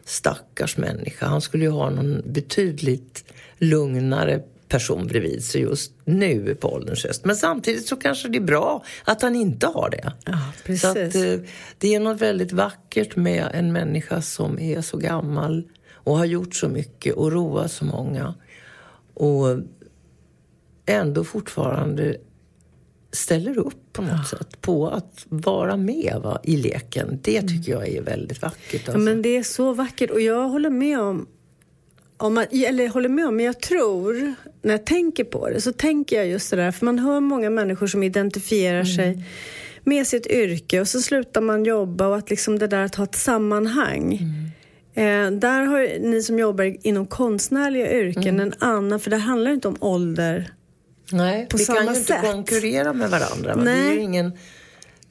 Stackars 0.04 0.76
människa, 0.76 1.26
han 1.26 1.40
skulle 1.40 1.64
ju 1.64 1.70
ha 1.70 1.90
någon 1.90 2.22
betydligt 2.26 3.24
lugnare 3.58 4.42
person 4.72 5.06
bredvid 5.06 5.44
sig 5.44 5.60
just 5.60 5.92
nu 6.04 6.54
på 6.54 6.72
ålderns 6.72 7.04
höst. 7.04 7.24
Men 7.24 7.36
samtidigt 7.36 7.86
så 7.86 7.96
kanske 7.96 8.28
det 8.28 8.38
är 8.38 8.42
bra 8.42 8.84
att 9.04 9.22
han 9.22 9.36
inte 9.36 9.66
har 9.66 9.90
det. 9.90 10.12
Ja. 10.24 10.76
Så 10.76 10.88
att, 10.88 10.96
eh, 10.96 11.48
det 11.78 11.94
är 11.94 12.00
något 12.00 12.20
väldigt 12.20 12.52
vackert 12.52 13.16
med 13.16 13.48
en 13.54 13.72
människa 13.72 14.22
som 14.22 14.58
är 14.58 14.80
så 14.80 14.96
gammal 14.96 15.62
och 15.92 16.18
har 16.18 16.24
gjort 16.24 16.54
så 16.54 16.68
mycket 16.68 17.14
och 17.14 17.32
roat 17.32 17.72
så 17.72 17.84
många. 17.84 18.34
Och 19.14 19.58
ändå 20.86 21.24
fortfarande 21.24 22.16
ställer 23.12 23.58
upp 23.58 23.92
på 23.92 24.02
något 24.02 24.10
ja. 24.32 24.38
sätt 24.38 24.60
på 24.60 24.88
att 24.88 25.26
vara 25.28 25.76
med 25.76 26.20
va, 26.22 26.40
i 26.44 26.56
leken. 26.56 27.18
Det 27.22 27.42
tycker 27.42 27.72
jag 27.72 27.88
är 27.88 28.02
väldigt 28.02 28.42
vackert. 28.42 28.74
Alltså. 28.74 28.92
Ja, 28.92 28.98
men 28.98 29.22
det 29.22 29.36
är 29.36 29.42
så 29.42 29.72
vackert 29.72 30.10
och 30.10 30.20
jag 30.20 30.48
håller 30.48 30.70
med 30.70 31.00
om 31.00 31.26
om 32.22 32.34
man, 32.34 32.46
eller 32.50 32.88
håller 32.88 33.08
med 33.08 33.26
om, 33.26 33.36
men 33.36 33.46
jag 33.46 33.60
tror, 33.60 34.34
när 34.62 34.72
jag 34.72 34.86
tänker 34.86 35.24
på 35.24 35.48
det, 35.48 35.60
så 35.60 35.72
tänker 35.72 36.16
jag 36.16 36.26
just 36.26 36.50
det 36.50 36.56
där, 36.56 36.70
för 36.70 36.86
man 36.86 36.98
hör 36.98 37.20
många 37.20 37.50
människor 37.50 37.86
som 37.86 38.02
identifierar 38.02 38.80
mm. 38.80 38.96
sig 38.96 39.24
med 39.84 40.06
sitt 40.06 40.26
yrke 40.26 40.80
och 40.80 40.88
så 40.88 41.00
slutar 41.02 41.40
man 41.40 41.64
jobba 41.64 42.06
och 42.06 42.16
att 42.16 42.30
liksom 42.30 42.58
det 42.58 42.66
där 42.66 42.84
att 42.84 42.94
ha 42.94 43.04
ett 43.04 43.14
sammanhang. 43.14 44.18
Mm. 44.94 45.34
Eh, 45.34 45.38
där 45.40 45.62
har 45.62 45.98
ni 46.00 46.22
som 46.22 46.38
jobbar 46.38 46.76
inom 46.86 47.06
konstnärliga 47.06 47.92
yrken 47.92 48.34
mm. 48.34 48.40
en 48.40 48.54
annan, 48.58 49.00
för 49.00 49.10
det 49.10 49.16
handlar 49.16 49.50
inte 49.50 49.68
om 49.68 49.76
ålder 49.80 50.52
Nej, 51.12 51.46
på 51.50 51.56
vi 51.56 51.64
samma 51.64 51.78
kan 51.78 51.94
ju 51.94 52.00
sätt. 52.00 52.16
inte 52.16 52.32
konkurrera 52.32 52.92
med 52.92 53.10
varandra. 53.10 53.54
Nej. 53.54 53.82
Det 53.82 53.90
är 53.90 53.94
ju 53.94 54.00
ingen 54.00 54.32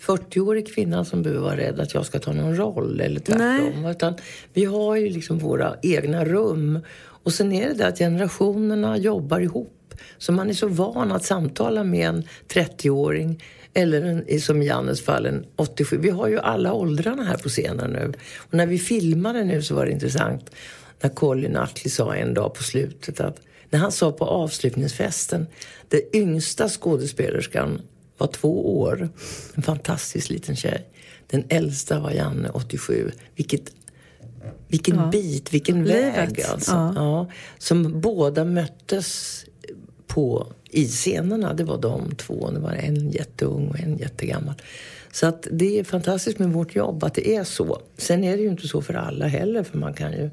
40-årig 0.01 0.74
kvinna 0.74 1.05
som 1.05 1.24
behöver 1.24 1.41
vara 1.41 1.58
rädd 1.58 1.79
att 1.79 1.93
jag 1.93 2.05
ska 2.05 2.20
ta 2.20 2.34
någon 2.34 2.55
roll 2.55 3.01
eller 3.01 3.20
tvärtom. 3.20 3.86
Utan 3.86 4.13
vi 4.53 4.65
har 4.65 4.96
ju 4.96 5.10
liksom 5.10 5.39
våra 5.39 5.75
egna 5.81 6.25
rum. 6.25 6.79
Och 7.00 7.34
sen 7.34 7.51
är 7.51 7.67
det 7.67 7.74
det 7.74 7.88
att 7.88 7.98
generationerna 7.98 8.98
jobbar 8.98 9.39
ihop. 9.39 9.93
Så 10.17 10.31
man 10.31 10.50
är 10.50 10.53
så 10.53 10.67
van 10.67 11.12
att 11.12 11.24
samtala 11.24 11.84
med 11.84 12.08
en 12.08 12.24
30-åring 12.48 13.43
eller 13.74 14.01
en, 14.01 14.41
som 14.41 14.62
i 14.62 14.65
Jannes 14.65 15.01
fall 15.01 15.25
en 15.25 15.46
87. 15.55 15.98
Vi 15.98 16.10
har 16.10 16.27
ju 16.27 16.39
alla 16.39 16.74
åldrarna 16.74 17.24
här 17.24 17.38
på 17.38 17.50
scenen 17.50 17.91
nu. 17.91 18.13
Och 18.38 18.53
när 18.53 18.65
vi 18.65 18.79
filmade 18.79 19.43
nu 19.43 19.62
så 19.62 19.75
var 19.75 19.86
det 19.86 19.91
intressant 19.91 20.51
när 21.01 21.10
Colin 21.10 21.51
Nutley 21.51 21.89
sa 21.89 22.15
en 22.15 22.34
dag 22.34 22.53
på 22.53 22.63
slutet 22.63 23.20
att 23.20 23.41
när 23.70 23.79
han 23.79 23.91
sa 23.91 24.12
på 24.12 24.25
avslutningsfesten, 24.25 25.48
den 25.88 26.01
yngsta 26.13 26.70
skådespelerskan 26.70 27.81
var 28.21 28.27
två 28.27 28.79
år. 28.79 29.09
En 29.55 29.63
fantastisk 29.63 30.29
liten 30.29 30.55
tjej. 30.55 30.87
Den 31.27 31.43
äldsta 31.49 31.99
var 31.99 32.11
Janne, 32.11 32.49
87. 32.49 33.11
Vilket, 33.35 33.71
vilken 34.67 34.95
ja. 34.95 35.09
bit, 35.11 35.53
vilken 35.53 35.83
Livet. 35.83 36.17
väg 36.17 36.41
alltså. 36.41 36.71
Ja. 36.71 36.93
ja. 36.95 37.27
Som 37.57 38.01
båda 38.01 38.45
möttes 38.45 39.41
på, 40.07 40.47
i 40.69 40.87
scenerna. 40.87 41.53
Det 41.53 41.63
var 41.63 41.77
de 41.77 42.15
två. 42.15 42.51
Det 42.51 42.59
var 42.59 42.71
en 42.71 43.11
jätteung 43.11 43.67
och 43.67 43.79
en 43.79 43.97
jättegammal. 43.97 44.55
Så 45.11 45.27
att 45.27 45.47
det 45.51 45.79
är 45.79 45.83
fantastiskt 45.83 46.39
med 46.39 46.49
vårt 46.49 46.75
jobb 46.75 47.03
att 47.03 47.13
det 47.13 47.35
är 47.35 47.43
så. 47.43 47.81
Sen 47.97 48.23
är 48.23 48.37
det 48.37 48.43
ju 48.43 48.49
inte 48.49 48.67
så 48.67 48.81
för 48.81 48.93
alla 48.93 49.27
heller 49.27 49.63
för 49.63 49.77
man 49.77 49.93
kan 49.93 50.11
ju 50.11 50.29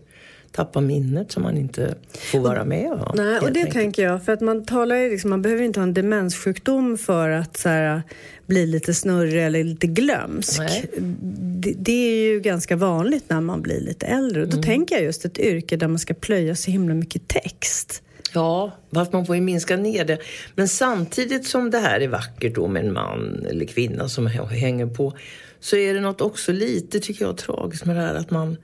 tappa 0.53 0.81
minnet 0.81 1.33
som 1.33 1.43
man 1.43 1.57
inte 1.57 1.95
får 2.33 2.41
vara 2.41 2.65
med 2.65 2.93
om. 2.93 3.13
Nej, 3.15 3.39
och 3.39 3.53
det 3.53 3.61
enkelt. 3.61 3.73
tänker 3.73 4.03
jag. 4.03 4.25
För 4.25 4.33
att 4.33 4.41
man 4.41 4.65
talar 4.65 4.97
ju 4.97 5.11
liksom, 5.11 5.31
man 5.31 5.43
behöver 5.43 5.63
inte 5.63 5.81
ha 5.81 5.83
en 5.83 5.95
demenssjukdom 5.95 6.99
för 6.99 7.29
att 7.29 7.57
så 7.57 7.69
här, 7.69 8.03
bli 8.47 8.67
lite 8.67 8.95
snurrig 8.95 9.47
eller 9.47 9.65
lite 9.65 9.87
glömsk. 9.87 10.61
Det, 10.99 11.73
det, 11.79 11.93
är 11.93 12.33
ju 12.33 12.41
ganska 12.41 12.77
vanligt 12.77 13.25
när 13.29 13.41
man 13.41 13.63
blir 13.63 13.81
lite 13.81 14.07
äldre. 14.07 14.43
Och 14.43 14.49
då 14.49 14.57
mm. 14.57 14.65
tänker 14.65 14.95
jag 14.95 15.05
just 15.05 15.25
ett 15.25 15.39
yrke 15.39 15.77
där 15.77 15.89
man 15.89 15.99
ska 15.99 16.15
plöja 16.15 16.57
så 16.57 16.71
himla 16.71 16.95
mycket 16.95 17.29
text. 17.29 18.03
Ja, 18.35 18.73
fast 18.95 19.13
man 19.13 19.27
får 19.27 19.37
ju 19.37 19.43
minska 19.43 19.77
ner 19.77 20.05
det. 20.05 20.19
Men 20.55 20.69
samtidigt 20.69 21.47
som 21.47 21.71
det 21.71 21.79
här 21.79 22.01
är 22.01 22.09
vackert 22.09 22.55
då 22.55 22.69
med 22.69 22.87
en 22.87 22.93
man 22.93 23.47
eller 23.51 23.65
kvinna 23.65 24.09
som 24.09 24.27
hänger 24.27 24.87
på 24.87 25.13
så 25.61 25.77
är 25.77 25.95
det 25.95 26.01
något 26.01 26.21
också 26.21 26.53
lite, 26.53 27.01
tycker 27.01 27.25
jag, 27.25 27.37
tragiskt 27.37 27.85
med 27.85 27.97
det 27.97 28.03
här 28.03 28.15
att 28.15 28.31
man 28.31 28.57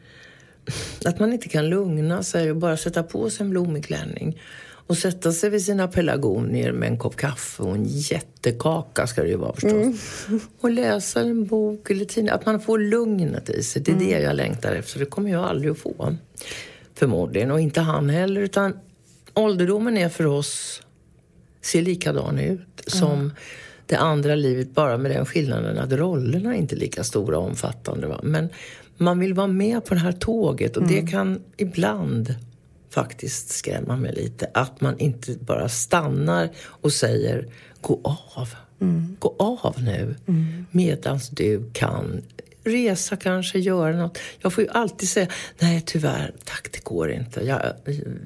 att 1.04 1.20
man 1.20 1.32
inte 1.32 1.48
kan 1.48 1.68
lugna 1.68 2.22
sig 2.22 2.50
och 2.50 2.56
bara 2.56 2.76
sätta 2.76 3.02
på 3.02 3.30
sig 3.30 3.44
en 3.44 3.50
blommig 3.50 3.84
klänning 3.84 4.38
och 4.86 4.98
sätta 4.98 5.32
sig 5.32 5.50
vid 5.50 5.64
sina 5.64 5.88
pelargonier 5.88 6.72
med 6.72 6.88
en 6.88 6.98
kopp 6.98 7.16
kaffe 7.16 7.62
och 7.62 7.74
en 7.74 7.84
jättekaka 7.84 9.06
ska 9.06 9.22
det 9.22 9.28
ju 9.28 9.36
vara 9.36 9.52
förstås. 9.52 9.72
Mm. 10.28 10.40
Och 10.60 10.70
läsa 10.70 11.20
en 11.20 11.46
bok 11.46 11.90
eller 11.90 12.04
tidning. 12.04 12.30
Att 12.32 12.46
man 12.46 12.60
får 12.60 12.78
lugnet 12.78 13.50
i 13.50 13.62
sig. 13.62 13.82
Det 13.82 13.90
är 13.90 13.96
mm. 13.96 14.06
det 14.08 14.20
jag 14.20 14.36
längtar 14.36 14.72
efter. 14.72 14.98
Det 14.98 15.06
kommer 15.06 15.30
jag 15.30 15.44
aldrig 15.44 15.70
att 15.70 15.78
få. 15.78 16.16
Förmodligen. 16.94 17.50
Och 17.50 17.60
inte 17.60 17.80
han 17.80 18.10
heller. 18.10 18.40
Utan 18.40 18.78
ålderdomen 19.34 19.96
är 19.96 20.08
för 20.08 20.26
oss, 20.26 20.82
ser 21.62 21.82
likadan 21.82 22.38
ut 22.38 22.50
mm. 22.50 22.68
som 22.86 23.32
det 23.86 23.96
andra 23.96 24.34
livet. 24.34 24.74
Bara 24.74 24.98
med 24.98 25.10
den 25.10 25.26
skillnaden 25.26 25.78
att 25.78 25.92
rollerna 25.92 26.54
är 26.54 26.58
inte 26.58 26.74
är 26.74 26.78
lika 26.78 27.04
stora 27.04 27.38
och 27.38 27.44
omfattande. 27.44 28.06
Va? 28.06 28.20
Men 28.22 28.48
man 28.96 29.18
vill 29.18 29.34
vara 29.34 29.46
med 29.46 29.84
på 29.84 29.94
det 29.94 30.00
här 30.00 30.12
tåget 30.12 30.76
och 30.76 30.82
mm. 30.82 30.94
det 30.94 31.10
kan 31.10 31.40
ibland 31.56 32.34
faktiskt 32.90 33.48
skrämma 33.48 33.96
mig 33.96 34.14
lite. 34.14 34.50
Att 34.54 34.80
man 34.80 34.98
inte 34.98 35.32
bara 35.40 35.68
stannar 35.68 36.50
och 36.66 36.92
säger 36.92 37.48
gå 37.80 38.00
av. 38.34 38.48
Mm. 38.80 39.16
Gå 39.18 39.34
av 39.38 39.76
nu. 39.82 40.14
Mm. 40.26 40.66
Medans 40.70 41.28
du 41.28 41.70
kan 41.72 42.22
resa 42.64 43.16
kanske, 43.16 43.58
göra 43.58 43.96
något. 43.96 44.18
Jag 44.40 44.52
får 44.52 44.64
ju 44.64 44.70
alltid 44.70 45.08
säga 45.08 45.26
nej 45.58 45.82
tyvärr, 45.86 46.32
tack 46.44 46.68
det 46.72 46.84
går 46.84 47.10
inte. 47.10 47.40
Jag, 47.40 47.60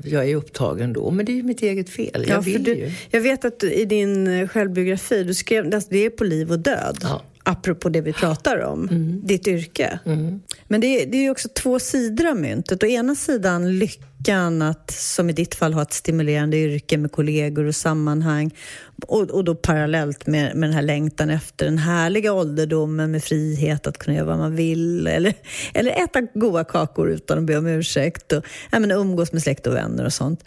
jag 0.05 0.31
är 0.31 0.37
upptagen 0.37 0.93
då. 0.93 1.11
Men 1.11 1.27
det 1.27 1.33
är 1.33 1.37
ju 1.37 1.43
mitt 1.43 1.63
eget 1.63 1.91
fel. 1.91 2.25
Jag 2.29 2.37
ja, 2.37 2.41
vill 2.41 2.65
du, 2.65 2.75
ju. 2.75 2.93
Jag 3.11 3.21
vet 3.21 3.45
att 3.45 3.61
du, 3.61 3.73
i 3.73 3.85
din 3.85 4.49
självbiografi, 4.49 5.25
du 5.25 5.35
skrev 5.35 5.75
att 5.75 5.91
det 5.91 6.07
är 6.07 6.11
på 6.11 6.25
liv 6.25 6.53
och 6.53 6.59
död. 6.59 6.99
Ja 7.03 7.23
apropå 7.49 7.89
det 7.89 8.01
vi 8.01 8.13
pratar 8.13 8.61
om, 8.61 8.89
mm. 8.89 9.21
ditt 9.27 9.47
yrke. 9.47 9.99
Mm. 10.05 10.41
Men 10.67 10.81
det 10.81 10.87
är, 10.87 11.07
det 11.07 11.27
är 11.27 11.31
också 11.31 11.49
två 11.49 11.79
sidor 11.79 12.27
av 12.27 12.37
myntet. 12.37 12.83
Å 12.83 12.87
ena 12.87 13.15
sidan 13.15 13.79
lyckan 13.79 14.63
att, 14.63 14.91
som 14.91 15.31
i 15.31 15.33
ditt 15.33 15.55
fall, 15.55 15.73
ha 15.73 15.83
ett 15.83 15.93
stimulerande 15.93 16.57
yrke 16.57 16.99
med 16.99 17.13
kollegor 17.13 17.65
och 17.65 17.75
sammanhang. 17.75 18.55
Och, 19.07 19.31
och 19.31 19.45
då 19.45 19.55
parallellt 19.55 20.27
med, 20.27 20.57
med 20.57 20.69
den 20.69 20.75
här 20.75 20.83
längtan 20.83 21.31
efter 21.31 21.65
den 21.65 21.79
härliga 21.79 22.33
ålderdomen 22.33 23.11
med 23.11 23.25
frihet 23.25 23.87
att 23.87 23.99
kunna 23.99 24.17
göra 24.17 24.27
vad 24.27 24.39
man 24.39 24.57
vill. 24.57 25.07
Eller, 25.07 25.35
eller 25.75 25.91
äta 25.91 26.21
goda 26.21 26.65
kakor 26.65 27.11
utan 27.11 27.39
att 27.39 27.45
be 27.45 27.59
om 27.59 27.67
ursäkt. 27.67 28.33
Och 28.33 28.45
ja, 28.71 28.79
men 28.79 28.91
umgås 28.91 29.33
med 29.33 29.43
släkt 29.43 29.67
och 29.67 29.75
vänner 29.75 30.05
och 30.05 30.13
sånt. 30.13 30.45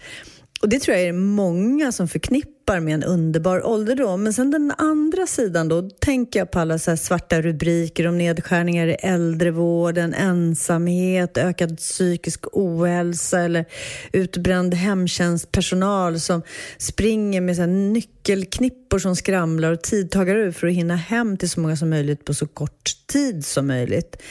Och 0.61 0.69
det 0.69 0.79
tror 0.79 0.97
jag 0.97 1.07
är 1.07 1.13
många 1.13 1.91
som 1.91 2.07
förknippar 2.07 2.60
med 2.79 2.93
en 2.93 3.03
underbar 3.03 3.65
ålderdom. 3.65 4.23
Men 4.23 4.33
sen 4.33 4.51
den 4.51 4.73
andra 4.77 5.27
sidan 5.27 5.67
då, 5.67 5.81
tänker 5.81 6.39
jag 6.39 6.51
på 6.51 6.59
alla 6.59 6.79
så 6.79 6.97
svarta 6.97 7.41
rubriker 7.41 8.07
om 8.07 8.17
nedskärningar 8.17 8.87
i 8.87 8.93
äldrevården, 8.93 10.13
ensamhet, 10.13 11.37
ökad 11.37 11.77
psykisk 11.77 12.45
ohälsa 12.51 13.39
eller 13.39 13.65
utbränd 14.11 14.73
hemtjänstpersonal 14.73 16.19
som 16.19 16.41
springer 16.77 17.41
med 17.41 17.55
så 17.55 17.65
nyckelknippor 17.65 18.99
som 18.99 19.15
skramlar 19.15 19.71
och 19.71 19.81
tidtagare 19.81 20.39
ur 20.39 20.51
för 20.51 20.67
att 20.67 20.73
hinna 20.73 20.95
hem 20.95 21.37
till 21.37 21.49
så 21.49 21.59
många 21.59 21.75
som 21.75 21.89
möjligt 21.89 22.25
på 22.25 22.33
så 22.33 22.47
kort 22.47 22.91
tid 23.07 23.45
som 23.45 23.67
möjligt. 23.67 24.21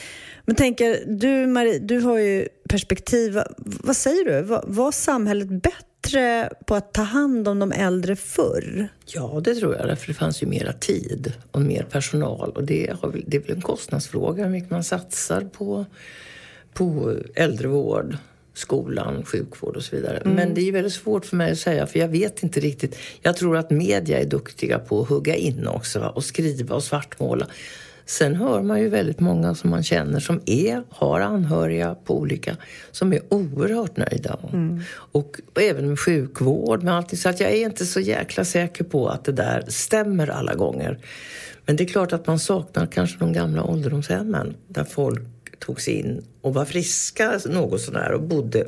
Men 0.45 0.55
tänker, 0.55 0.97
du 1.05 1.47
Marie, 1.47 1.79
du 1.79 1.99
har 1.99 2.17
ju 2.17 2.47
perspektiv. 2.69 3.41
Vad 3.57 3.95
säger 3.95 4.25
du? 4.25 4.41
Var, 4.41 4.63
var 4.67 4.91
samhället 4.91 5.47
bättre 5.47 5.90
bättre 6.01 6.49
på 6.65 6.75
att 6.75 6.93
ta 6.93 7.01
hand 7.01 7.47
om 7.47 7.59
de 7.59 7.71
äldre 7.71 8.15
förr? 8.15 8.87
Ja, 9.05 9.41
det 9.43 9.55
tror 9.55 9.75
jag. 9.75 9.99
För 9.99 10.07
det 10.07 10.13
fanns 10.13 10.43
ju 10.43 10.47
mera 10.47 10.73
tid 10.73 11.33
och 11.51 11.61
mer 11.61 11.83
personal. 11.83 12.49
Och 12.49 12.63
det, 12.63 12.93
har, 13.01 13.21
det 13.27 13.37
är 13.37 13.41
väl 13.41 13.51
en 13.51 13.61
kostnadsfråga 13.61 14.43
hur 14.43 14.51
mycket 14.51 14.69
man 14.69 14.83
satsar 14.83 15.41
på, 15.41 15.85
på 16.73 17.15
äldrevård 17.35 18.17
skolan, 18.53 19.25
sjukvård 19.25 19.75
och 19.75 19.83
så 19.83 19.95
vidare. 19.95 20.17
Mm. 20.17 20.35
Men 20.35 20.53
det 20.53 20.61
är 20.61 20.71
väldigt 20.71 20.93
svårt 20.93 21.25
för 21.25 21.35
mig 21.35 21.51
att 21.51 21.59
säga 21.59 21.87
för 21.87 21.99
jag 21.99 22.07
vet 22.07 22.43
inte 22.43 22.59
riktigt. 22.59 22.97
Jag 23.21 23.37
tror 23.37 23.57
att 23.57 23.69
media 23.71 24.19
är 24.19 24.25
duktiga 24.25 24.79
på 24.79 25.01
att 25.01 25.09
hugga 25.09 25.35
in 25.35 25.67
också 25.67 25.99
va? 25.99 26.09
och 26.09 26.23
skriva 26.23 26.75
och 26.75 26.83
svartmåla. 26.83 27.47
Sen 28.05 28.35
hör 28.35 28.61
man 28.61 28.81
ju 28.81 28.89
väldigt 28.89 29.19
många 29.19 29.55
som 29.55 29.69
man 29.69 29.83
känner 29.83 30.19
som 30.19 30.41
är, 30.45 30.83
har 30.89 31.19
anhöriga 31.19 31.95
på 31.95 32.17
olika, 32.19 32.57
som 32.91 33.13
är 33.13 33.21
oerhört 33.29 33.97
nöjda. 33.97 34.39
Mm. 34.53 34.81
Och, 34.93 35.39
och, 35.53 35.61
även 35.61 35.87
med 35.89 35.99
sjukvård, 35.99 36.83
med 36.83 36.93
allting. 36.93 37.19
Så 37.19 37.29
att 37.29 37.39
jag 37.39 37.51
är 37.51 37.65
inte 37.65 37.85
så 37.85 37.99
jäkla 37.99 38.45
säker 38.45 38.83
på 38.83 39.09
att 39.09 39.25
det 39.25 39.31
där 39.31 39.63
stämmer 39.67 40.27
alla 40.27 40.55
gånger. 40.55 40.99
Men 41.65 41.75
det 41.75 41.83
är 41.83 41.87
klart 41.87 42.13
att 42.13 42.27
man 42.27 42.39
saknar 42.39 42.85
kanske 42.85 43.19
de 43.19 43.33
gamla 43.33 43.63
ålderdomshemmen 43.63 44.55
där 44.67 44.83
folk 44.83 45.59
togs 45.59 45.87
in 45.87 46.23
och 46.41 46.53
var 46.53 46.65
friska 46.65 47.39
något 47.45 47.81
sådär 47.81 48.11
och 48.11 48.23
bodde 48.23 48.65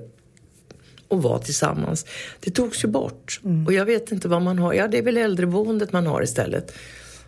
och 1.07 1.23
var 1.23 1.39
tillsammans. 1.39 2.05
Det 2.39 2.51
togs 2.51 2.83
ju 2.83 2.87
bort. 2.87 3.39
Mm. 3.43 3.65
Och 3.65 3.73
jag 3.73 3.85
vet 3.85 4.11
inte 4.11 4.27
vad 4.27 4.41
man 4.41 4.59
har. 4.59 4.73
Ja, 4.73 4.87
det 4.87 4.97
är 4.97 5.01
väl 5.01 5.17
äldreboendet 5.17 5.91
man 5.91 6.07
har 6.07 6.23
istället. 6.23 6.73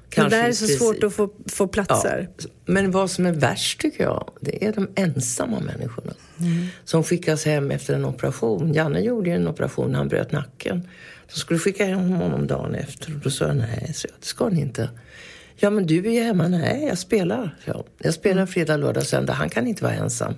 Kanske 0.09 0.37
det 0.37 0.41
där 0.41 0.49
är 0.49 0.53
så 0.53 0.67
svårt 0.67 1.03
att 1.03 1.13
få, 1.13 1.29
få 1.51 1.67
platser. 1.67 2.29
Ja. 2.37 2.45
Men 2.65 2.91
vad 2.91 3.11
som 3.11 3.25
är 3.25 3.31
värst 3.31 3.81
tycker 3.81 4.03
jag, 4.03 4.31
det 4.41 4.65
är 4.65 4.73
de 4.73 4.87
ensamma 4.95 5.59
människorna. 5.59 6.13
Mm. 6.39 6.67
Som 6.83 7.03
skickas 7.03 7.45
hem 7.45 7.71
efter 7.71 7.93
en 7.93 8.05
operation. 8.05 8.73
Janne 8.73 8.99
gjorde 8.99 9.31
en 9.31 9.47
operation 9.47 9.95
han 9.95 10.07
bröt 10.07 10.31
nacken. 10.31 10.89
De 11.33 11.39
skulle 11.39 11.59
skicka 11.59 11.85
hem 11.85 12.09
honom 12.09 12.47
dagen 12.47 12.75
efter. 12.75 13.13
Och 13.15 13.19
då 13.19 13.29
sa 13.29 13.47
jag, 13.47 13.55
nej, 13.57 13.91
så 13.95 14.07
det 14.19 14.25
ska 14.25 14.49
ni 14.49 14.61
inte. 14.61 14.89
Ja, 15.57 15.69
men 15.69 15.85
du 15.85 16.07
är 16.07 16.11
ju 16.11 16.21
hemma. 16.21 16.47
Nej, 16.47 16.85
jag 16.87 16.97
spelar. 16.97 17.55
Ja, 17.65 17.83
jag 17.97 18.13
spelar 18.13 18.41
mm. 18.41 18.47
fredag, 18.47 18.77
lördag, 18.77 19.03
söndag. 19.03 19.33
Han 19.33 19.49
kan 19.49 19.67
inte 19.67 19.83
vara 19.83 19.93
ensam. 19.93 20.33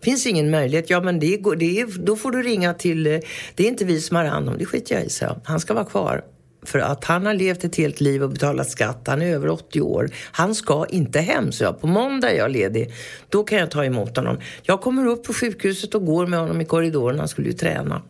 Finns 0.00 0.26
ingen 0.26 0.50
möjlighet. 0.50 0.90
Ja, 0.90 1.00
men 1.00 1.20
det, 1.20 1.36
går, 1.36 1.56
det 1.56 1.80
är, 1.80 1.86
då 1.98 2.16
får 2.16 2.30
du 2.30 2.42
ringa 2.42 2.74
till... 2.74 3.06
Eh, 3.06 3.18
det 3.54 3.64
är 3.64 3.68
inte 3.68 3.84
vi 3.84 4.00
som 4.00 4.16
har 4.16 4.24
hand 4.24 4.48
om 4.48 4.58
det. 4.58 4.64
skiter 4.64 4.94
jag 4.94 5.04
i, 5.04 5.10
så 5.10 5.40
Han 5.44 5.60
ska 5.60 5.74
vara 5.74 5.84
kvar. 5.84 6.24
För 6.66 6.78
att 6.78 7.04
han 7.04 7.26
har 7.26 7.34
levt 7.34 7.64
ett 7.64 7.76
helt 7.76 8.00
liv 8.00 8.22
och 8.22 8.30
betalat 8.30 8.70
skatt. 8.70 9.02
Han 9.06 9.22
är 9.22 9.34
över 9.34 9.48
80 9.48 9.80
år. 9.80 10.10
Han 10.32 10.54
ska 10.54 10.86
inte 10.86 11.20
hem, 11.20 11.52
så 11.52 11.64
jag. 11.64 11.80
På 11.80 11.86
måndag 11.86 12.30
är 12.30 12.36
jag 12.36 12.50
ledig. 12.50 12.92
Då 13.28 13.44
kan 13.44 13.58
jag 13.58 13.70
ta 13.70 13.84
emot 13.84 14.16
honom. 14.16 14.38
Jag 14.62 14.80
kommer 14.80 15.06
upp 15.06 15.24
på 15.24 15.32
sjukhuset 15.32 15.94
och 15.94 16.06
går 16.06 16.26
med 16.26 16.38
honom 16.38 16.60
i 16.60 16.64
korridoren. 16.64 17.18
Han 17.18 17.28
skulle 17.28 17.48
ju 17.48 17.52
träna. 17.52 18.02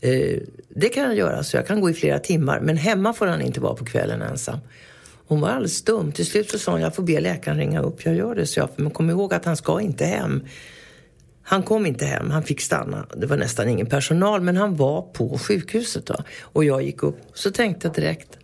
Eh, 0.00 0.38
det 0.68 0.88
kan 0.88 1.02
jag 1.02 1.14
göra, 1.14 1.42
så 1.42 1.56
jag 1.56 1.66
kan 1.66 1.80
gå 1.80 1.90
i 1.90 1.94
flera 1.94 2.18
timmar. 2.18 2.60
Men 2.60 2.76
hemma 2.76 3.12
får 3.12 3.26
han 3.26 3.42
inte 3.42 3.60
vara 3.60 3.74
på 3.74 3.84
kvällen 3.84 4.22
ensam. 4.22 4.58
Hon 5.26 5.40
var 5.40 5.48
alldeles 5.48 5.76
stum. 5.76 6.12
Till 6.12 6.26
slut 6.26 6.50
så 6.50 6.58
sa 6.58 6.72
hon, 6.72 6.80
jag 6.80 6.94
får 6.94 7.02
be 7.02 7.20
läkaren 7.20 7.58
ringa 7.58 7.82
upp. 7.82 8.04
Jag 8.04 8.14
gör 8.14 8.34
det, 8.34 8.46
så 8.46 8.60
jag. 8.60 8.68
Men 8.76 8.90
kom 8.90 9.10
ihåg 9.10 9.34
att 9.34 9.44
han 9.44 9.56
ska 9.56 9.80
inte 9.80 10.04
hem. 10.04 10.42
Han 11.50 11.62
kom 11.62 11.86
inte 11.86 12.04
hem, 12.04 12.30
han 12.30 12.42
fick 12.42 12.60
stanna. 12.60 13.06
Det 13.16 13.26
var 13.26 13.36
nästan 13.36 13.68
ingen 13.68 13.86
personal, 13.86 14.40
men 14.40 14.56
han 14.56 14.76
var 14.76 15.02
på 15.02 15.38
sjukhuset. 15.38 16.06
Då. 16.06 16.16
Och 16.40 16.64
jag 16.64 16.82
gick 16.82 17.02
upp, 17.02 17.18
så 17.34 17.50
tänkte 17.50 17.86
jag 17.86 17.94
direkt, 17.94 18.38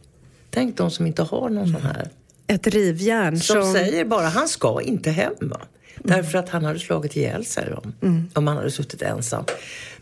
tänk 0.50 0.76
de 0.76 0.90
som 0.90 1.06
inte 1.06 1.22
har 1.22 1.48
någon 1.48 1.68
sån 1.68 1.82
här. 1.82 2.10
Ett 2.46 2.66
rivjärn 2.66 3.40
som... 3.40 3.62
Som 3.62 3.72
säger 3.72 4.04
bara, 4.04 4.26
han 4.26 4.48
ska 4.48 4.82
inte 4.82 5.10
hem. 5.10 5.34
Va? 5.40 5.60
Mm. 5.60 6.16
Därför 6.16 6.38
att 6.38 6.48
han 6.48 6.64
hade 6.64 6.78
slagit 6.78 7.16
ihjäl 7.16 7.44
sig 7.44 7.75
om, 7.75 7.92
mm. 8.02 8.30
om 8.34 8.46
han 8.46 8.56
hade 8.56 8.70
suttit 8.70 9.02
ensam. 9.02 9.44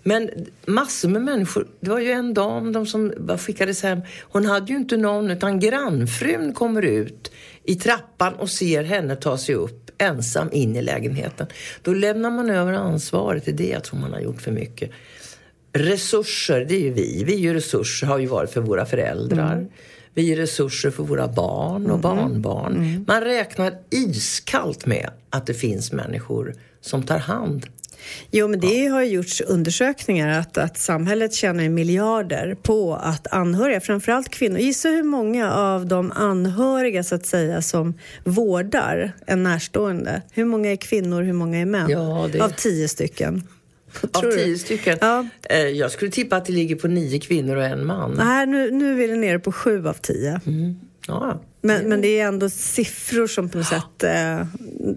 Men 0.03 0.31
massor 0.67 1.09
med 1.09 1.23
människor. 1.23 1.67
Det 1.81 1.91
var 1.91 2.01
ju 2.01 2.11
en 2.11 2.35
dam 2.35 2.73
de 2.73 2.87
som 2.87 3.13
skickades 3.39 3.83
hem. 3.83 4.01
Hon 4.21 4.47
hade 4.47 4.73
ju 4.73 4.79
inte 4.79 4.97
någon, 4.97 5.31
utan 5.31 5.61
grannfrun 5.61 6.53
kommer 6.53 6.83
ut 6.83 7.33
i 7.65 7.75
trappan 7.75 8.35
och 8.35 8.51
ser 8.51 8.85
henne 8.85 9.17
ta 9.17 9.39
sig 9.39 9.55
upp 9.55 9.84
ensam 9.99 10.49
in 10.53 10.77
i 10.77 10.83
lägenheten. 10.83 11.47
Då 11.83 11.95
lämnar 11.95 12.31
man 12.31 12.51
över 12.51 12.73
ansvaret. 12.73 13.45
Det 13.45 13.51
är 13.51 13.57
det 13.57 13.69
jag 13.69 13.85
tror 13.85 14.01
man 14.01 14.13
har 14.13 14.21
gjort 14.21 14.43
för 14.43 14.53
mycket. 14.53 14.91
Resurser, 15.73 16.65
det 16.65 16.75
är 16.75 16.81
ju 16.81 16.93
vi. 16.93 17.25
Vi 17.25 17.35
är 17.35 17.39
ju 17.39 17.55
resurser, 17.55 18.07
har 18.07 18.19
ju 18.19 18.27
varit 18.27 18.51
för 18.51 18.61
våra 18.61 18.87
föräldrar. 18.87 19.53
Mm. 19.53 19.69
Vi 20.15 20.33
är 20.33 20.37
resurser 20.37 20.91
för 20.91 21.03
våra 21.03 21.29
barn 21.29 21.91
och 21.91 21.99
mm. 21.99 22.01
barnbarn. 22.01 22.77
Mm. 22.77 23.05
Man 23.09 23.21
räknar 23.21 23.75
iskallt 23.91 24.87
med 24.87 25.11
att 25.31 25.47
det 25.47 25.55
finns 25.55 25.93
människor 25.93 26.55
som 26.81 27.03
tar 27.03 27.19
hand 27.19 27.67
Jo, 28.31 28.49
men 28.49 28.61
det 28.61 28.87
har 28.87 29.03
gjorts 29.03 29.41
undersökningar 29.41 30.41
att, 30.41 30.59
att 30.59 30.79
samhället 30.79 31.35
tjänar 31.35 31.69
miljarder 31.69 32.57
på 32.63 32.95
att 32.95 33.33
anhöriga, 33.33 33.81
framförallt 33.81 34.29
kvinnor, 34.29 34.59
gissa 34.59 34.89
hur 34.89 35.03
många 35.03 35.53
av 35.53 35.87
de 35.87 36.13
anhöriga 36.13 37.05
så 37.05 37.15
att 37.15 37.27
säga 37.27 37.63
som 37.63 37.95
vårdar 38.25 39.13
en 39.27 39.43
närstående. 39.43 40.23
Hur 40.33 40.45
många 40.45 40.73
är 40.73 40.77
kvinnor, 40.77 41.23
hur 41.23 41.33
många 41.33 41.59
är 41.59 41.67
män? 41.67 41.91
Ja, 41.91 42.29
det... 42.33 42.41
Av 42.41 42.49
tio 42.49 42.89
stycken. 42.89 43.43
Av 44.13 44.23
tio 44.23 44.59
stycken? 44.59 44.99
Ja. 45.01 45.27
Eh, 45.43 45.59
jag 45.59 45.91
skulle 45.91 46.11
tippa 46.11 46.37
att 46.37 46.45
det 46.45 46.53
ligger 46.53 46.77
på 46.77 46.89
nio 46.89 47.21
kvinnor 47.21 47.57
och 47.57 47.65
en 47.65 47.87
man. 47.87 48.15
Nej, 48.17 48.47
nu, 48.47 48.71
nu 48.71 49.05
är 49.05 49.09
det 49.09 49.17
nere 49.17 49.39
på 49.39 49.53
sju 49.53 49.89
av 49.89 49.95
tio. 49.95 50.41
Mm. 50.47 50.77
Ja. 51.07 51.41
Men, 51.61 51.89
men 51.89 52.01
det 52.01 52.21
är 52.21 52.27
ändå 52.27 52.51
siffror 52.51 53.27
som 53.27 53.49
på 53.49 53.59
något 53.59 53.67
sätt... 53.67 54.03
Eh, 54.03 54.47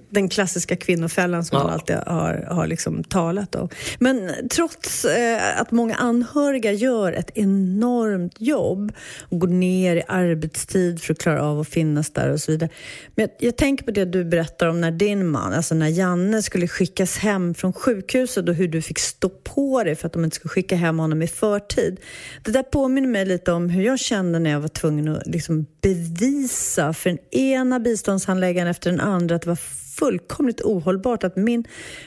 den 0.10 0.30
klassiska 0.30 0.76
kvinnofällan 0.76 1.46
som 1.46 1.58
ja. 1.58 1.64
man 1.64 1.74
alltid 1.74 1.96
har, 1.96 2.48
har 2.52 2.68
liksom 2.68 3.04
talat 3.04 3.56
om. 3.56 3.70
Men 4.00 4.32
trots 4.50 5.06
eh, 5.06 5.62
att 5.62 5.72
många 5.72 5.96
anhöriga 5.96 6.72
gör 6.72 7.14
ett 7.14 7.32
enormt 7.36 8.42
jobb 8.42 8.92
och 9.30 9.40
går 9.40 9.48
ner 9.48 9.96
i 9.96 10.04
arbetstid 10.08 11.02
för 11.02 11.14
att 11.14 11.20
klara 11.20 11.44
av 11.44 11.60
att 11.60 11.68
finnas 11.68 12.10
där 12.10 12.30
och 12.30 12.42
så 12.42 12.52
vidare. 12.52 12.70
Men 13.16 13.24
jag, 13.24 13.48
jag 13.48 13.58
tänker 13.58 13.86
på 13.86 13.92
det 13.92 14.06
du 14.06 14.26
berättar 14.26 14.68
om 14.68 14.82
när 14.82 14.92
din 14.92 15.28
man, 15.28 15.54
alltså 15.54 15.76
när 15.76 15.88
Janne 15.88 16.42
skulle 16.42 16.68
skickas 16.68 17.18
hem 17.18 17.54
från 17.54 17.74
sjukhuset 17.74 18.50
och 18.50 18.56
hur 18.56 18.68
du 18.68 18.82
fick 18.82 19.00
stå 19.00 19.30
på 19.30 19.84
dig 19.84 19.96
för 19.96 20.08
att 20.08 20.14
de 20.14 20.24
inte 20.24 20.36
skulle 20.36 20.50
skicka 20.50 20.76
hem 20.76 21.00
honom 21.00 21.22
i 21.22 21.28
förtid. 21.28 22.00
Det 22.44 22.52
där 22.52 22.64
påminner 22.64 23.08
mig 23.08 23.26
lite 23.26 23.52
om 23.52 23.70
hur 23.70 23.84
jag 23.84 24.00
kände 24.00 24.40
när 24.40 24.50
jag 24.50 24.60
var 24.60 24.68
tvungen 24.68 25.08
att 25.08 25.28
liksom 25.28 25.66
bevisa 25.82 26.94
för 26.94 27.10
den 27.10 27.20
ena 27.32 27.80
biståndshandläggaren 27.80 28.68
efter 28.68 28.92
den 28.92 29.00
andra 29.00 29.36
att 29.36 29.42
det 29.42 29.50
var 29.50 29.60
fullkomligt 30.00 30.62
ohållbart 30.62 31.24
att 31.24 31.36
min 31.36 31.64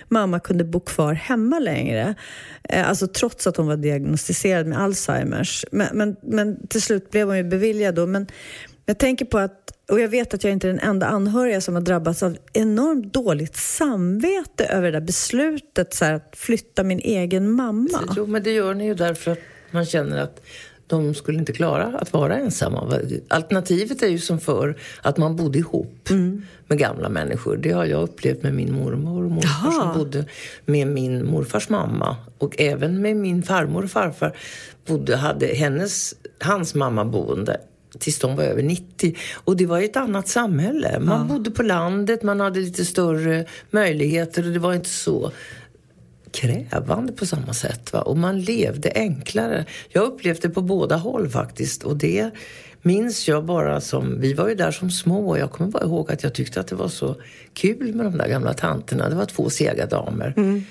mamma 0.09 0.40
kunde 0.40 0.64
bo 0.64 0.80
kvar 0.80 1.12
hemma 1.12 1.59
längre. 1.59 2.14
Eh, 2.68 2.88
alltså 2.88 3.06
trots 3.06 3.47
att 3.47 3.56
hon 3.56 3.66
var 3.66 3.76
diagnostiserad 3.76 4.66
med 4.66 4.80
Alzheimers. 4.80 5.64
Men, 5.73 5.88
men, 5.92 6.16
men 6.23 6.66
till 6.66 6.82
slut 6.82 7.11
blev 7.11 7.26
hon 7.26 7.37
ju 7.37 7.44
beviljad 7.44 7.94
då. 7.94 8.06
Men 8.06 8.26
jag 8.87 8.99
tänker 8.99 9.25
på 9.25 9.38
att 9.38 9.70
och 9.90 10.00
jag 10.00 10.09
vet 10.09 10.35
att 10.35 10.44
jag 10.44 10.52
inte 10.52 10.68
är 10.68 10.73
den 10.73 10.80
enda 10.80 11.06
anhöriga 11.06 11.61
som 11.61 11.75
har 11.75 11.82
drabbats 11.82 12.23
av 12.23 12.37
enormt 12.52 13.14
dåligt 13.14 13.56
samvete 13.56 14.64
över 14.64 14.82
det 14.82 15.00
där 15.00 15.06
beslutet 15.06 15.94
så 15.94 16.04
här, 16.04 16.14
att 16.14 16.37
flytta 16.37 16.85
min 16.85 16.99
egen 16.99 17.50
mamma. 17.50 18.14
Jo, 18.16 18.26
men 18.26 18.42
det 18.42 18.50
gör 18.50 18.75
ni 18.75 18.85
ju 18.85 18.94
därför 18.94 19.30
att 19.30 19.38
man 19.70 19.87
känner 19.87 20.18
att 20.18 20.42
de 20.90 21.14
skulle 21.14 21.38
inte 21.38 21.52
klara 21.52 21.85
att 21.85 22.12
vara 22.12 22.38
ensamma. 22.38 23.00
Alternativet 23.28 24.02
är 24.02 24.09
ju 24.09 24.18
som 24.18 24.40
förr, 24.40 24.76
att 25.02 25.16
man 25.16 25.37
bodde 25.37 25.59
ihop 25.59 26.11
mm. 26.11 26.42
med 26.66 26.78
gamla 26.78 27.09
människor. 27.09 27.56
Det 27.56 27.70
har 27.70 27.85
jag 27.85 28.02
upplevt 28.02 28.42
med 28.42 28.54
min 28.54 28.75
mormor 28.75 29.25
och 29.25 29.30
morfar 29.30 29.70
Jaha. 29.70 29.73
som 29.73 29.99
bodde 29.99 30.25
med 30.66 30.87
min 30.87 31.26
morfars 31.26 31.68
mamma. 31.68 32.16
Och 32.38 32.61
även 32.61 33.02
med 33.02 33.16
min 33.16 33.42
farmor 33.42 33.85
och 33.85 33.90
farfar 33.90 34.37
bodde, 34.87 35.16
hade 35.16 35.47
hennes, 35.47 36.14
hans 36.38 36.75
mamma 36.75 37.04
boende 37.04 37.61
tills 37.99 38.18
de 38.18 38.37
var 38.37 38.44
över 38.44 38.62
90. 38.62 39.16
Och 39.35 39.56
det 39.56 39.66
var 39.66 39.78
ju 39.78 39.85
ett 39.85 39.97
annat 39.97 40.28
samhälle. 40.28 40.99
Man 41.00 41.20
ja. 41.20 41.35
bodde 41.35 41.50
på 41.50 41.62
landet, 41.62 42.23
man 42.23 42.40
hade 42.40 42.61
lite 42.61 42.85
större 42.85 43.44
möjligheter 43.70 44.47
och 44.47 44.52
det 44.52 44.59
var 44.59 44.75
inte 44.75 44.88
så 44.88 45.32
krävande 46.32 47.12
på 47.12 47.26
samma 47.26 47.54
sätt. 47.54 47.92
Va? 47.92 48.00
Och 48.00 48.16
man 48.16 48.40
levde 48.40 48.92
enklare. 48.94 49.64
Jag 49.88 50.04
upplevde 50.04 50.49
det 50.49 50.54
på 50.54 50.62
båda 50.62 50.96
håll 50.96 51.28
faktiskt. 51.28 51.82
Och 51.82 51.96
det 51.96 52.30
minns 52.82 53.28
jag 53.28 53.44
bara 53.44 53.80
som... 53.80 54.20
Vi 54.20 54.34
var 54.34 54.49
ju 54.49 54.54
där 54.54 54.70
som 54.70 54.90
små 54.90 55.28
och 55.28 55.38
jag 55.38 55.50
kommer 55.50 55.70
bara 55.70 55.84
ihåg 55.84 56.12
att 56.12 56.22
jag 56.22 56.34
tyckte 56.34 56.60
att 56.60 56.66
det 56.66 56.76
var 56.76 56.88
så 56.88 57.16
kul 57.54 57.94
med 57.94 58.06
de 58.06 58.18
där 58.18 58.28
gamla 58.28 58.54
tanterna. 58.54 59.08
Det 59.08 59.14
var 59.14 59.25
två 59.25 59.50
sega 59.50 59.87
damer. 59.87 60.34
Mm. 60.37 60.64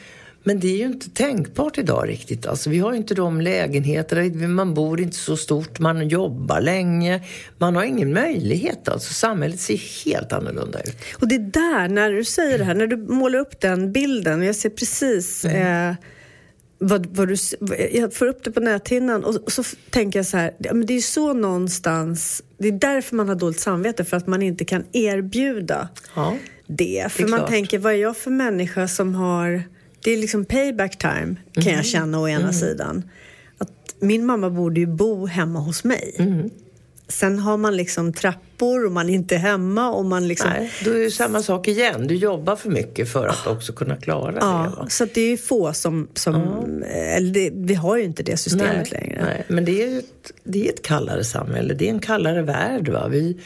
Men 0.43 0.59
det 0.59 0.67
är 0.67 0.77
ju 0.77 0.85
inte 0.85 1.09
tänkbart 1.09 1.77
idag 1.77 2.09
riktigt. 2.09 2.45
Alltså, 2.45 2.69
vi 2.69 2.79
har 2.79 2.93
inte 2.93 3.13
de 3.13 3.41
lägenheterna, 3.41 4.47
man 4.47 4.73
bor 4.73 5.01
inte 5.01 5.17
så 5.17 5.37
stort, 5.37 5.79
man 5.79 6.07
jobbar 6.07 6.61
länge. 6.61 7.23
Man 7.57 7.75
har 7.75 7.83
ingen 7.83 8.13
möjlighet. 8.13 8.89
Alltså, 8.89 9.13
samhället 9.13 9.59
ser 9.59 10.05
helt 10.05 10.33
annorlunda 10.33 10.79
ut. 10.79 10.95
Och 11.13 11.27
det 11.27 11.35
är 11.35 11.39
där, 11.39 11.87
när 11.87 12.11
du 12.11 12.23
säger 12.23 12.57
det 12.57 12.63
här, 12.63 12.75
när 12.75 12.87
du 12.87 12.97
målar 12.97 13.39
upp 13.39 13.59
den 13.61 13.91
bilden, 13.91 14.43
jag 14.43 14.55
ser 14.55 14.69
precis 14.69 15.45
mm. 15.45 15.89
eh, 15.89 15.95
vad, 16.79 17.05
vad 17.05 17.27
du, 17.27 17.35
jag 17.91 18.13
får 18.13 18.25
upp 18.25 18.43
det 18.43 18.51
på 18.51 18.59
näthinnan 18.59 19.23
och, 19.23 19.35
och 19.35 19.51
så 19.51 19.63
tänker 19.89 20.19
jag 20.19 20.25
så 20.25 20.37
här, 20.37 20.51
ja, 20.57 20.73
men 20.73 20.85
det 20.85 20.93
är 20.93 21.01
så 21.01 21.33
någonstans, 21.33 22.43
det 22.57 22.67
är 22.67 22.71
därför 22.71 23.15
man 23.15 23.27
har 23.27 23.35
dåligt 23.35 23.59
samvete, 23.59 24.05
för 24.05 24.17
att 24.17 24.27
man 24.27 24.41
inte 24.41 24.65
kan 24.65 24.83
erbjuda 24.91 25.89
ja, 26.15 26.37
det. 26.67 27.07
För 27.11 27.23
det 27.23 27.29
man 27.29 27.47
tänker, 27.47 27.79
vad 27.79 27.93
är 27.93 27.97
jag 27.97 28.17
för 28.17 28.31
människa 28.31 28.87
som 28.87 29.15
har 29.15 29.63
det 30.03 30.11
är 30.11 30.17
liksom 30.17 30.45
payback 30.45 30.97
time 30.97 31.35
kan 31.53 31.63
mm. 31.63 31.75
jag 31.75 31.85
känna 31.85 32.19
å 32.19 32.27
ena 32.27 32.39
mm. 32.39 32.53
sidan. 32.53 33.09
Att 33.57 33.95
min 33.99 34.25
mamma 34.25 34.49
borde 34.49 34.79
ju 34.79 34.85
bo 34.85 35.25
hemma 35.25 35.59
hos 35.59 35.83
mig. 35.83 36.15
Mm. 36.19 36.49
Sen 37.07 37.39
har 37.39 37.57
man 37.57 37.77
liksom 37.77 38.13
trappor 38.13 38.85
och 38.85 38.91
man 38.91 39.09
är 39.09 39.13
inte 39.13 39.37
hemma 39.37 39.91
och 39.91 40.05
man 40.05 40.27
liksom... 40.27 40.49
Nej, 40.49 40.71
då 40.85 40.91
är 40.91 40.99
det 40.99 41.11
samma 41.11 41.41
sak 41.41 41.67
igen. 41.67 42.07
Du 42.07 42.15
jobbar 42.15 42.55
för 42.55 42.69
mycket 42.69 43.11
för 43.11 43.27
att 43.27 43.47
också 43.47 43.73
kunna 43.73 43.97
klara 43.97 44.37
ja, 44.41 44.69
det. 44.69 44.81
Va? 44.81 44.87
Så 44.89 45.05
det 45.13 45.21
är 45.21 45.37
få 45.37 45.73
som... 45.73 46.07
som 46.13 46.35
ja. 46.81 46.87
eller 46.87 47.33
det, 47.33 47.51
vi 47.53 47.73
har 47.73 47.97
ju 47.97 48.03
inte 48.03 48.23
det 48.23 48.37
systemet 48.37 48.87
nej, 48.91 49.01
längre. 49.01 49.23
Nej, 49.25 49.45
men 49.47 49.65
det 49.65 49.83
är 49.83 49.99
ett, 49.99 50.31
det 50.43 50.67
är 50.67 50.73
ett 50.73 50.81
kallare 50.81 51.23
samhälle. 51.23 51.73
Det 51.73 51.85
är 51.85 51.89
en 51.89 51.99
kallare 51.99 52.41
värld. 52.41 52.89
Va? 52.89 53.07
Vi, 53.07 53.37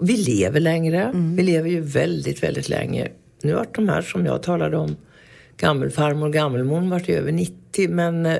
vi 0.00 0.16
lever 0.16 0.60
längre. 0.60 1.02
Mm. 1.02 1.36
Vi 1.36 1.42
lever 1.42 1.70
ju 1.70 1.80
väldigt, 1.80 2.42
väldigt 2.42 2.68
länge. 2.68 3.08
Nu 3.42 3.54
har 3.54 3.66
de 3.72 3.88
här 3.88 4.02
som 4.02 4.26
jag 4.26 4.42
talade 4.42 4.76
om 4.76 4.96
gammelfarmor 5.58 6.26
och 6.26 6.32
gammelmor 6.32 6.80
vart 6.80 7.08
över 7.08 7.32
90 7.32 7.90
men 7.90 8.26
eh, 8.26 8.38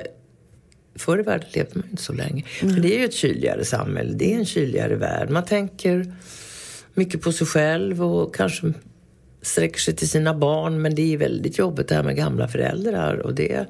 förr 0.95 1.19
i 1.19 1.21
världen 1.21 1.47
levde 1.53 1.71
man 1.73 1.89
inte 1.91 2.03
så 2.03 2.13
länge. 2.13 2.43
Mm. 2.61 2.73
För 2.73 2.81
det 2.81 2.95
är 2.95 2.99
ju 2.99 3.05
ett 3.05 3.13
kyligare 3.13 3.65
samhälle, 3.65 4.13
det 4.13 4.33
är 4.33 4.37
en 4.37 4.45
kyligare 4.45 4.95
värld. 4.95 5.29
Man 5.29 5.45
tänker 5.45 6.13
mycket 6.93 7.21
på 7.21 7.31
sig 7.31 7.47
själv 7.47 8.03
och 8.03 8.35
kanske 8.35 8.73
sträcker 9.41 9.79
sig 9.79 9.95
till 9.95 10.09
sina 10.09 10.33
barn 10.33 10.81
men 10.81 10.95
det 10.95 11.13
är 11.13 11.17
väldigt 11.17 11.57
jobbigt 11.57 11.87
det 11.87 11.95
här 11.95 12.03
med 12.03 12.15
gamla 12.15 12.47
föräldrar. 12.47 13.17
Och 13.17 13.33
det, 13.33 13.65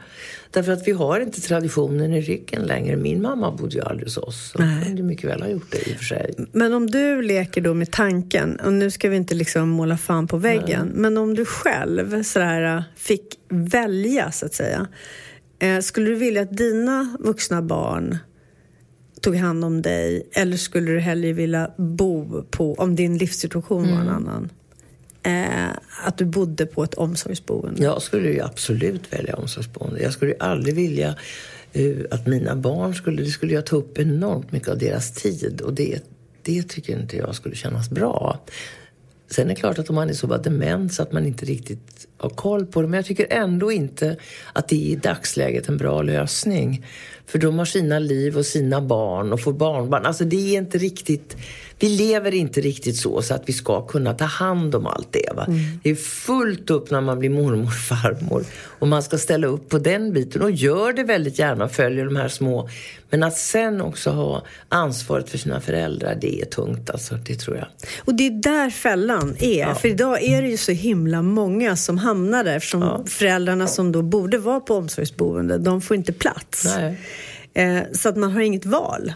därför 0.51 0.71
att 0.71 0.87
vi 0.87 0.91
har 0.91 1.19
inte 1.19 1.41
traditionen 1.41 2.13
i 2.13 2.21
ryggen 2.21 2.61
längre. 2.61 2.95
Min 2.95 3.21
mamma 3.21 3.51
bodde 3.51 3.75
ju 3.75 3.81
aldrig 3.81 4.07
hos 4.07 4.17
oss. 4.17 4.53
Hon 4.55 4.81
kunde 4.83 5.03
mycket 5.03 5.29
väl 5.29 5.41
ha 5.41 5.49
gjort 5.49 5.71
det 5.71 5.89
i 5.89 5.93
och 5.93 5.97
för 5.97 6.05
sig. 6.05 6.33
Men 6.51 6.73
om 6.73 6.87
du 6.87 7.21
leker 7.21 7.61
då 7.61 7.73
med 7.73 7.91
tanken, 7.91 8.59
och 8.59 8.73
nu 8.73 8.91
ska 8.91 9.09
vi 9.09 9.15
inte 9.15 9.35
liksom 9.35 9.69
måla 9.69 9.97
fan 9.97 10.27
på 10.27 10.37
väggen, 10.37 10.85
Nej. 10.85 11.01
men 11.01 11.17
om 11.17 11.35
du 11.35 11.45
själv 11.45 12.23
sådär, 12.23 12.83
fick 12.95 13.25
välja 13.49 14.31
så 14.31 14.45
att 14.45 14.53
säga. 14.53 14.87
Eh, 15.59 15.79
skulle 15.79 16.09
du 16.09 16.15
vilja 16.15 16.41
att 16.41 16.57
dina 16.57 17.17
vuxna 17.19 17.61
barn 17.61 18.17
tog 19.21 19.35
hand 19.35 19.65
om 19.65 19.81
dig 19.81 20.29
eller 20.33 20.57
skulle 20.57 20.91
du 20.91 20.99
hellre 20.99 21.33
vilja 21.33 21.71
bo 21.77 22.43
på, 22.43 22.73
om 22.73 22.95
din 22.95 23.17
livssituation 23.17 23.83
var 23.83 23.95
en 23.95 24.01
mm. 24.01 24.15
annan? 24.15 24.49
Eh, 25.23 25.69
att 26.05 26.17
du 26.17 26.25
bodde 26.25 26.65
på 26.65 26.83
ett 26.83 26.93
omsorgsboende? 26.93 27.83
Jag 27.83 28.01
skulle 28.01 28.29
ju 28.29 28.41
absolut 28.41 29.13
välja 29.13 29.35
omsorgsboende. 29.35 30.01
Jag 30.01 30.13
skulle 30.13 30.31
ju 30.31 30.37
aldrig 30.39 30.75
vilja 30.75 31.15
uh, 31.77 32.05
att 32.11 32.27
mina 32.27 32.55
barn 32.55 32.95
skulle... 32.95 33.21
Det 33.21 33.29
skulle 33.29 33.53
jag 33.53 33.65
ta 33.65 33.75
upp 33.75 33.97
enormt 33.97 34.51
mycket 34.51 34.69
av 34.69 34.77
deras 34.77 35.13
tid 35.13 35.61
och 35.61 35.73
det, 35.73 36.03
det 36.43 36.63
tycker 36.63 36.99
inte 36.99 37.17
jag 37.17 37.35
skulle 37.35 37.55
kännas 37.55 37.89
bra. 37.89 38.39
Sen 39.31 39.45
är 39.45 39.49
det 39.49 39.55
klart 39.55 39.79
att 39.79 39.89
om 39.89 39.95
man 39.95 40.09
är 40.09 40.13
så 40.13 40.27
bara 40.27 40.39
dement 40.39 40.93
så 40.93 41.03
att 41.03 41.11
man 41.11 41.25
inte 41.25 41.45
riktigt 41.45 42.07
har 42.17 42.29
koll 42.29 42.65
på 42.65 42.81
det. 42.81 42.87
Men 42.87 42.97
jag 42.97 43.05
tycker 43.05 43.27
ändå 43.29 43.71
inte 43.71 44.17
att 44.53 44.67
det 44.67 44.75
är 44.75 44.91
i 44.91 44.95
dagsläget 44.95 45.69
en 45.69 45.77
bra 45.77 46.01
lösning. 46.01 46.85
För 47.25 47.39
de 47.39 47.57
har 47.57 47.65
sina 47.65 47.99
liv 47.99 48.37
och 48.37 48.45
sina 48.45 48.81
barn 48.81 49.33
och 49.33 49.41
får 49.41 49.53
barnbarn. 49.53 50.05
Alltså 50.05 50.23
det 50.23 50.55
är 50.55 50.57
inte 50.57 50.77
riktigt 50.77 51.37
vi 51.79 51.89
lever 51.89 52.33
inte 52.33 52.61
riktigt 52.61 52.97
så, 52.97 53.21
så 53.21 53.33
att 53.33 53.43
vi 53.45 53.53
ska 53.53 53.87
kunna 53.87 54.13
ta 54.13 54.25
hand 54.25 54.75
om 54.75 54.85
allt 54.85 55.07
det. 55.11 55.33
Va? 55.35 55.45
Mm. 55.47 55.59
Det 55.83 55.89
är 55.89 55.95
fullt 55.95 56.69
upp 56.69 56.91
när 56.91 57.01
man 57.01 57.19
blir 57.19 57.29
mormor 57.29 57.63
och 57.63 57.73
farmor. 57.73 58.45
Och 58.63 58.87
man 58.87 59.03
ska 59.03 59.17
ställa 59.17 59.47
upp 59.47 59.69
på 59.69 59.77
den 59.77 60.13
biten 60.13 60.41
och 60.41 60.51
gör 60.51 60.93
det 60.93 61.03
väldigt 61.03 61.39
gärna 61.39 61.69
följer 61.69 62.05
de 62.05 62.15
här 62.15 62.27
små. 62.27 62.69
Men 63.09 63.23
att 63.23 63.37
sen 63.37 63.81
också 63.81 64.09
ha 64.09 64.43
ansvaret 64.69 65.29
för 65.29 65.37
sina 65.37 65.61
föräldrar, 65.61 66.17
det 66.21 66.41
är 66.41 66.45
tungt 66.45 66.89
alltså. 66.89 67.15
Det 67.15 67.35
tror 67.35 67.57
jag. 67.57 67.67
Och 68.05 68.15
det 68.15 68.27
är 68.27 68.31
där 68.31 68.69
fällan 68.69 69.35
är. 69.39 69.59
Ja. 69.59 69.75
För 69.75 69.87
idag 69.87 70.23
är 70.23 70.41
det 70.41 70.47
ju 70.47 70.57
så 70.57 70.71
himla 70.71 71.21
många 71.21 71.75
som 71.75 71.97
hamnar 71.97 72.43
där 72.43 72.55
eftersom 72.55 72.81
ja. 72.81 73.03
föräldrarna 73.07 73.67
som 73.67 73.91
då 73.91 74.01
borde 74.01 74.37
vara 74.37 74.59
på 74.59 74.75
omsorgsboende, 74.75 75.57
de 75.57 75.81
får 75.81 75.97
inte 75.97 76.13
plats. 76.13 76.67
Eh, 77.53 77.79
så 77.91 78.09
att 78.09 78.17
man 78.17 78.31
har 78.31 78.41
inget 78.41 78.65
val. 78.65 79.13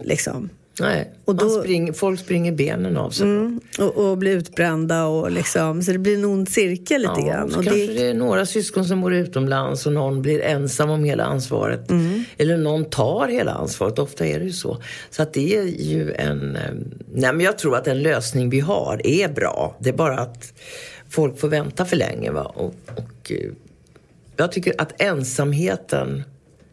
Liksom. 0.00 0.50
Nej, 0.80 1.12
och 1.24 1.34
då, 1.34 1.48
spring, 1.48 1.94
folk 1.94 2.20
springer 2.20 2.52
benen 2.52 2.96
av 2.96 3.10
sig. 3.10 3.26
Mm, 3.26 3.60
och, 3.78 3.96
och, 3.96 4.18
blir 4.18 4.36
utbrända 4.36 5.04
och 5.04 5.30
liksom, 5.30 5.82
så 5.82 5.92
det 5.92 5.98
blir 5.98 6.14
en 6.14 6.24
ond 6.24 6.48
cirkel 6.48 7.00
lite 7.00 7.14
ja, 7.16 7.26
grann. 7.26 7.44
Och 7.44 7.64
kanske 7.64 7.86
det... 7.86 7.92
det 7.92 8.06
är 8.06 8.14
några 8.14 8.46
syskon 8.46 8.84
som 8.84 9.00
bor 9.00 9.14
utomlands 9.14 9.86
och 9.86 9.92
någon 9.92 10.22
blir 10.22 10.40
ensam 10.40 10.90
om 10.90 11.04
hela 11.04 11.24
ansvaret. 11.24 11.90
Mm. 11.90 12.24
Eller 12.36 12.56
någon 12.56 12.84
tar 12.84 13.28
hela 13.28 13.52
ansvaret, 13.52 13.98
ofta 13.98 14.26
är 14.26 14.38
det 14.38 14.44
ju 14.44 14.52
så. 14.52 14.82
Så 15.10 15.22
att 15.22 15.32
det 15.32 15.56
är 15.56 15.64
ju 15.64 16.12
en... 16.12 16.56
Eh, 16.56 16.62
nej 17.14 17.32
men 17.32 17.40
jag 17.40 17.58
tror 17.58 17.76
att 17.76 17.84
den 17.84 18.02
lösning 18.02 18.50
vi 18.50 18.60
har 18.60 19.00
är 19.04 19.28
bra. 19.28 19.76
Det 19.78 19.88
är 19.88 19.96
bara 19.96 20.18
att 20.18 20.52
folk 21.08 21.38
får 21.38 21.48
vänta 21.48 21.84
för 21.84 21.96
länge 21.96 22.30
va? 22.30 22.42
och, 22.42 22.74
och 22.96 23.32
eh, 23.32 23.50
jag 24.36 24.52
tycker 24.52 24.74
att 24.78 25.00
ensamheten 25.00 26.24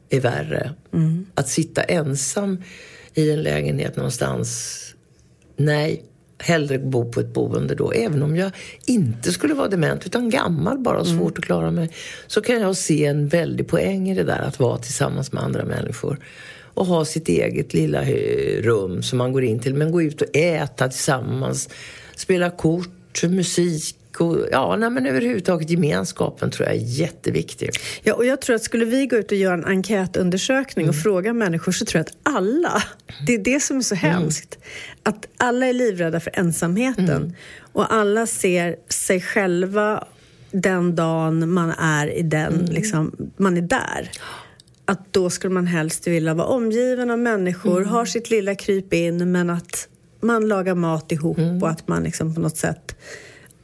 är 0.10 0.20
värre. 0.20 0.72
Mm. 0.94 1.26
Att 1.36 1.48
sitta 1.48 1.84
ensam 1.84 2.64
i 3.14 3.32
en 3.32 3.44
lägenhet 3.44 3.96
någonstans, 3.96 4.80
nej, 5.56 6.04
hellre 6.40 6.80
bo 6.80 7.12
på 7.12 7.20
ett 7.20 7.34
boende 7.34 7.76
då. 7.76 7.92
Även 7.92 8.24
om 8.24 8.36
jag 8.36 8.52
inte 8.86 9.32
skulle 9.32 9.54
vara 9.54 9.68
dement 9.68 10.06
utan 10.06 10.30
gammal 10.30 10.78
bara 10.78 11.00
och 11.00 11.08
svårt 11.08 11.20
mm. 11.20 11.34
att 11.38 11.46
klara 11.46 11.72
mig. 11.72 11.90
Så 12.28 12.42
kan 12.42 12.62
jag 12.62 12.78
se 12.78 13.06
en 13.06 13.28
väldig 13.28 13.68
poäng 13.68 14.10
i 14.10 14.16
det 14.16 14.24
där 14.24 14.40
att 14.40 14.60
vara 14.60 14.78
tillsammans 14.78 15.32
med 15.32 15.44
andra 15.44 15.66
människor. 15.66 16.20
Och 16.76 16.86
ha 16.86 17.06
sitt 17.06 17.28
eget 17.28 17.74
lilla 17.74 18.04
rum 18.62 19.04
som 19.04 19.18
man 19.18 19.34
går 19.34 19.44
in 19.44 19.60
till. 19.60 19.74
Men 19.74 19.92
gå 19.92 20.02
ut 20.02 20.22
och 20.22 20.36
äta 20.36 20.88
tillsammans. 20.88 21.70
Spela 22.16 22.50
kort, 22.50 23.24
musik 23.24 23.96
ja, 24.52 24.76
nej, 24.76 24.90
men 24.90 25.06
överhuvudtaget 25.06 25.70
gemenskapen 25.70 26.52
tror 26.52 26.68
jag 26.68 26.76
är 26.76 26.82
jätteviktig. 26.82 27.70
Ja, 28.04 28.14
och 28.14 28.26
jag 28.26 28.42
tror 28.42 28.56
att 28.56 28.64
skulle 28.64 28.86
vi 28.86 29.08
gå 29.08 29.16
ut 29.16 29.32
och 29.32 29.38
göra 29.38 29.54
en 29.54 29.66
enkätundersökning 29.66 30.86
mm. 30.86 30.90
och 30.90 31.04
fråga 31.04 31.34
människor 31.34 31.72
så 31.72 31.86
tror 31.86 32.00
jag 32.00 32.06
att 32.08 32.36
alla, 32.36 32.84
det 33.28 33.34
är 33.34 33.40
det 33.40 33.60
som 33.60 33.78
är 33.78 33.82
så 33.82 33.96
mm. 33.96 34.12
hemskt, 34.12 34.58
att 35.04 35.28
alla 35.38 35.66
är 35.66 35.74
livrädda 35.74 36.20
för 36.20 36.32
ensamheten 36.36 37.10
mm. 37.10 37.34
och 37.72 37.94
alla 37.94 38.28
ser 38.28 38.76
sig 38.90 39.22
själva 39.22 40.08
den 40.52 40.96
dagen 40.96 41.50
man 41.50 41.72
är 41.72 42.08
i 42.08 42.22
den, 42.22 42.54
mm. 42.54 42.66
liksom, 42.66 43.16
man 43.38 43.58
är 43.58 43.62
där 43.62 44.12
att 44.86 45.14
då 45.14 45.30
skulle 45.30 45.54
man 45.54 45.68
helst 45.68 46.08
vilja 46.08 46.34
vara 46.34 46.48
omgiven 46.48 47.12
av 47.12 47.20
människor, 47.20 47.78
mm. 47.78 47.90
har 47.90 48.06
sitt 48.06 48.30
lilla 48.30 48.56
kryp 48.56 48.94
in 48.94 49.32
men 49.32 49.50
att 49.50 49.88
man 50.22 50.48
lagar 50.48 50.76
mat 50.76 51.12
ihop 51.12 51.38
mm. 51.38 51.64
och 51.64 51.70
att 51.70 51.88
man 51.88 52.04
liksom 52.04 52.36
på 52.36 52.42
något 52.42 52.58
sätt 52.58 52.96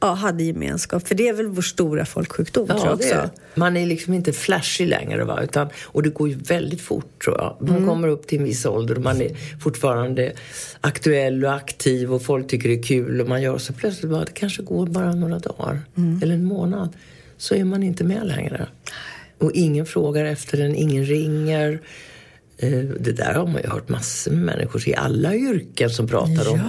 ja, 0.00 0.14
hade 0.14 0.44
gemenskap. 0.44 1.08
För 1.08 1.14
det 1.14 1.28
är 1.28 1.32
väl 1.32 1.46
vår 1.46 1.62
stora 1.62 2.04
folksjukdom 2.04 2.66
ja, 2.68 2.74
tror 2.74 2.86
jag 2.86 2.94
också. 2.94 3.14
Är. 3.14 3.30
Man 3.54 3.76
är 3.76 3.86
liksom 3.86 4.14
inte 4.14 4.32
flashig 4.32 4.88
längre 4.88 5.24
va? 5.24 5.40
Utan, 5.42 5.68
och 5.84 6.02
det 6.02 6.10
går 6.10 6.28
ju 6.28 6.34
väldigt 6.34 6.80
fort 6.80 7.24
tror 7.24 7.38
jag. 7.38 7.56
Man 7.60 7.76
mm. 7.76 7.88
kommer 7.88 8.08
upp 8.08 8.26
till 8.26 8.38
en 8.38 8.44
viss 8.44 8.66
ålder 8.66 8.94
och 8.94 9.02
man 9.02 9.22
är 9.22 9.58
fortfarande 9.60 10.32
aktuell 10.80 11.44
och 11.44 11.54
aktiv 11.54 12.14
och 12.14 12.22
folk 12.22 12.48
tycker 12.48 12.68
det 12.68 12.74
är 12.74 12.82
kul 12.82 13.20
och 13.20 13.28
man 13.28 13.42
gör 13.42 13.58
så 13.58 13.72
plötsligt 13.72 14.10
bara, 14.10 14.24
det 14.24 14.32
kanske 14.34 14.62
går 14.62 14.86
bara 14.86 15.14
några 15.14 15.38
dagar 15.38 15.80
mm. 15.96 16.20
eller 16.22 16.34
en 16.34 16.44
månad. 16.44 16.96
Så 17.36 17.54
är 17.54 17.64
man 17.64 17.82
inte 17.82 18.04
med 18.04 18.26
längre. 18.26 18.66
Och 19.38 19.52
ingen 19.52 19.86
frågar 19.86 20.24
efter 20.24 20.58
den, 20.58 20.74
ingen 20.74 21.04
ringer. 21.04 21.80
Eh, 22.58 22.78
det 22.78 23.12
där 23.12 23.34
har 23.34 23.46
man 23.46 23.62
ju 23.62 23.68
hört 23.68 23.88
massor 23.88 24.30
med 24.30 24.42
människor 24.42 24.88
i 24.88 24.94
alla 24.94 25.34
yrken 25.34 25.90
som 25.90 26.08
pratar 26.08 26.44
ja. 26.44 26.50
om. 26.50 26.60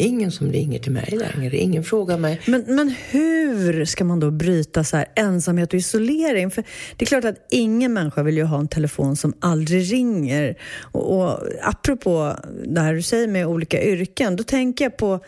Ingen 0.00 0.30
som 0.30 0.52
ringer 0.52 0.78
till 0.78 0.92
mig 0.92 1.08
längre, 1.10 1.56
ingen 1.56 1.84
frågar 1.84 2.18
mig. 2.18 2.40
Men, 2.46 2.64
men 2.66 2.94
hur 3.10 3.84
ska 3.84 4.04
man 4.04 4.20
då 4.20 4.30
bryta 4.30 4.84
så 4.84 4.96
här 4.96 5.06
ensamhet 5.14 5.72
och 5.72 5.78
isolering? 5.78 6.50
För 6.50 6.64
det 6.96 7.04
är 7.04 7.06
klart 7.06 7.24
att 7.24 7.46
ingen 7.50 7.92
människa 7.92 8.22
vill 8.22 8.36
ju 8.36 8.44
ha 8.44 8.58
en 8.58 8.68
telefon 8.68 9.16
som 9.16 9.34
aldrig 9.40 9.92
ringer. 9.92 10.56
Och, 10.92 11.16
och 11.16 11.40
apropå 11.62 12.36
det 12.64 12.80
här 12.80 12.94
du 12.94 13.02
säger 13.02 13.28
med 13.28 13.46
olika 13.46 13.82
yrken, 13.82 14.36
då 14.36 14.42
tänker 14.42 14.84
jag 14.84 14.96
på 14.96 15.20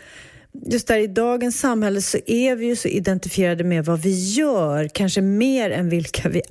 just 0.66 0.88
där 0.88 0.98
i 0.98 1.06
dagens 1.06 1.60
samhälle 1.60 2.02
så 2.02 2.18
är 2.26 2.56
vi 2.56 2.66
ju 2.66 2.76
så 2.76 2.88
identifierade 2.88 3.64
med 3.64 3.84
vad 3.84 4.02
vi 4.02 4.32
gör, 4.32 4.88
kanske 4.94 5.20
mer 5.20 5.70
än 5.70 5.88
vilka 5.88 6.28
vi 6.28 6.42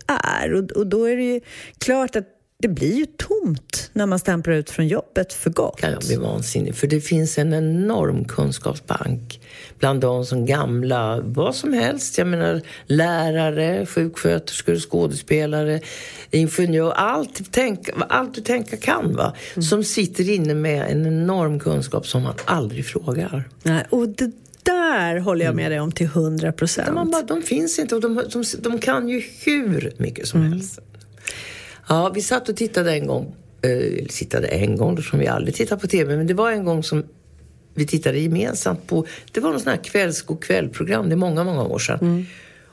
är. 0.41 0.53
Och, 0.53 0.71
och 0.71 0.88
då 0.88 1.05
är 1.05 1.15
det 1.15 1.23
ju 1.23 1.41
klart 1.77 2.15
att 2.15 2.27
det 2.62 2.67
blir 2.67 2.95
ju 2.95 3.06
tomt 3.06 3.89
när 3.93 4.06
man 4.06 4.19
stämplar 4.19 4.54
ut 4.54 4.69
från 4.69 4.88
jobbet 4.88 5.34
för 5.34 5.50
gott. 5.50 5.80
Kan 5.80 5.91
jag 5.91 6.02
bli 6.02 6.15
vansinnig. 6.15 6.76
För 6.76 6.88
det 6.88 7.02
finns 7.02 7.38
en 7.38 7.54
enorm 7.54 8.26
kunskapsbank 8.26 9.41
bland 9.80 10.02
de 10.02 10.26
som 10.26 10.45
gamla, 10.45 11.21
vad 11.21 11.56
som 11.56 11.74
helst. 11.74 12.17
Jag 12.17 12.28
menar 12.28 12.62
lärare, 12.86 13.86
sjuksköterskor, 13.86 14.76
skådespelare, 14.76 15.82
ingenjör, 16.32 16.91
allt, 16.91 17.41
tänk, 17.52 17.89
allt 18.10 18.36
du 18.36 18.41
tänka 18.41 18.78
kan. 18.78 19.15
Va? 19.15 19.34
Mm. 19.54 19.63
Som 19.63 19.84
sitter 19.84 20.30
inne 20.30 20.54
med 20.54 20.91
en 20.91 21.06
enorm 21.06 21.60
kunskap 21.60 22.08
som 22.08 22.24
man 22.24 22.36
aldrig 22.45 22.86
frågar. 22.86 23.50
Nej, 23.63 23.86
och 23.89 24.08
det 24.10 24.32
där 24.63 25.19
håller 25.19 25.45
jag 25.45 25.56
med 25.56 25.65
mm. 25.65 25.71
dig 25.71 25.80
om 25.80 25.91
till 25.91 26.08
hundra 26.08 26.52
procent. 26.52 27.12
De, 27.12 27.26
de 27.28 27.41
finns 27.41 27.80
inte 27.80 27.95
och 27.95 28.02
de, 28.02 28.24
de, 28.34 28.43
de, 28.60 28.80
kan 28.80 29.10
ju 29.10 29.24
hur 29.45 29.93
mycket 29.97 30.28
som 30.28 30.39
mm. 30.39 30.54
helst. 30.54 30.80
Ja, 31.91 32.12
vi 32.15 32.21
satt 32.21 32.49
och 32.49 32.56
tittade 32.56 32.93
en 32.93 33.08
gång. 33.08 33.36
Eh, 33.62 34.06
tittade 34.10 34.47
en 34.47 34.77
gång, 34.77 35.01
som 35.04 35.19
vi 35.19 35.27
aldrig 35.27 35.56
tittar 35.56 35.77
på 35.77 35.88
TV. 35.88 36.17
Men 36.17 36.27
det 36.27 36.34
var 36.34 36.51
en 36.51 36.65
gång 36.65 36.84
som 36.84 37.04
vi 37.73 37.88
tittade 37.88 38.19
gemensamt 38.19 38.88
på... 38.88 39.06
Det 39.32 39.39
var 39.39 39.51
något 39.51 39.62
sånt 39.62 39.75
här 39.75 39.84
kvällsgod 39.84 40.43
kväll-program. 40.43 41.10
Det 41.10 41.15
är 41.15 41.17
många, 41.17 41.43
många 41.43 41.63
år 41.63 41.80
sedan. 41.80 41.99
Mm. 42.01 42.25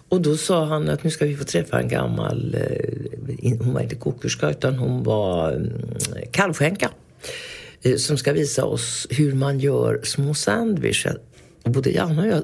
Och 0.09 0.21
då 0.21 0.37
sa 0.37 0.65
han 0.65 0.89
att 0.89 1.05
nu 1.05 1.11
ska 1.11 1.25
vi 1.25 1.37
få 1.37 1.45
träffa 1.45 1.81
en 1.81 1.89
gammal... 1.89 2.55
Eh, 2.55 3.59
hon 3.61 3.75
var 3.75 3.81
inte 3.81 3.95
kokerska, 3.95 4.51
utan 4.51 4.75
hon 4.75 5.03
var 5.03 5.53
mm, 5.53 5.73
kalvskänka 6.31 6.91
eh, 7.83 7.97
som 7.97 8.19
ska 8.19 8.33
visa 8.33 8.65
oss 8.65 9.07
hur 9.11 9.35
man 9.35 9.59
gör 9.59 10.01
små 10.03 10.35
sandwiches. 10.35 11.17
Både 11.65 11.91
Janne 11.91 12.23
och 12.23 12.29
jag 12.29 12.43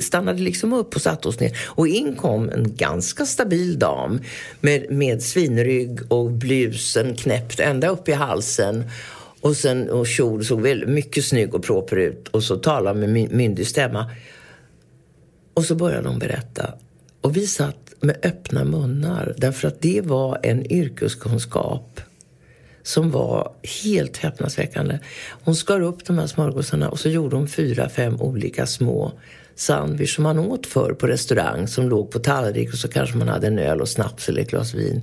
stannade 0.00 0.42
liksom 0.42 0.72
upp 0.72 0.96
och 0.96 1.02
satte 1.02 1.28
oss 1.28 1.40
ner. 1.40 1.58
Och 1.66 1.88
in 1.88 2.16
kom 2.16 2.50
en 2.50 2.74
ganska 2.76 3.26
stabil 3.26 3.78
dam 3.78 4.20
med, 4.60 4.90
med 4.90 5.22
svinrygg 5.22 6.12
och 6.12 6.30
blusen 6.30 7.16
knäppt 7.16 7.60
ända 7.60 7.88
upp 7.88 8.08
i 8.08 8.12
halsen. 8.12 8.84
Och 9.40 9.56
sen 9.56 9.90
och 9.90 10.06
kjol 10.06 10.44
såg 10.44 10.60
väldigt 10.60 10.88
mycket 10.88 11.24
snygg 11.24 11.54
och 11.54 11.64
proper 11.64 11.96
ut. 11.96 12.28
Och 12.28 12.42
så 12.42 12.56
talade 12.56 13.06
med 13.06 13.32
myndig 13.32 13.66
stämma. 13.66 14.10
Och 15.54 15.64
så 15.64 15.74
började 15.74 16.08
hon 16.08 16.18
berätta. 16.18 16.74
Och 17.20 17.36
vi 17.36 17.46
satt 17.46 17.94
med 18.00 18.16
öppna 18.22 18.64
munnar 18.64 19.34
därför 19.36 19.68
att 19.68 19.82
det 19.82 20.00
var 20.00 20.38
en 20.42 20.72
yrkeskunskap 20.72 22.00
som 22.82 23.10
var 23.10 23.52
helt 23.84 24.16
häpnadsväckande. 24.16 24.98
Hon 25.44 25.56
skar 25.56 25.80
upp 25.80 26.04
de 26.04 26.18
här 26.18 26.26
smörgåsarna 26.26 26.88
och 26.88 27.00
så 27.00 27.08
gjorde 27.08 27.36
hon 27.36 27.48
fyra, 27.48 27.88
fem 27.88 28.20
olika 28.20 28.66
små 28.66 29.12
sandwich 29.60 30.14
som 30.14 30.24
man 30.24 30.38
åt 30.38 30.66
för 30.66 30.92
på 30.92 31.06
restaurang 31.06 31.68
som 31.68 31.88
låg 31.88 32.10
på 32.10 32.18
tallrik 32.18 32.72
och 32.72 32.78
så 32.78 32.88
kanske 32.88 33.16
man 33.16 33.28
hade 33.28 33.46
en 33.46 33.58
öl 33.58 33.80
och 33.80 33.88
snaps 33.88 34.28
eller 34.28 34.42
ett 34.42 34.50
glas 34.50 34.74
vin. 34.74 35.02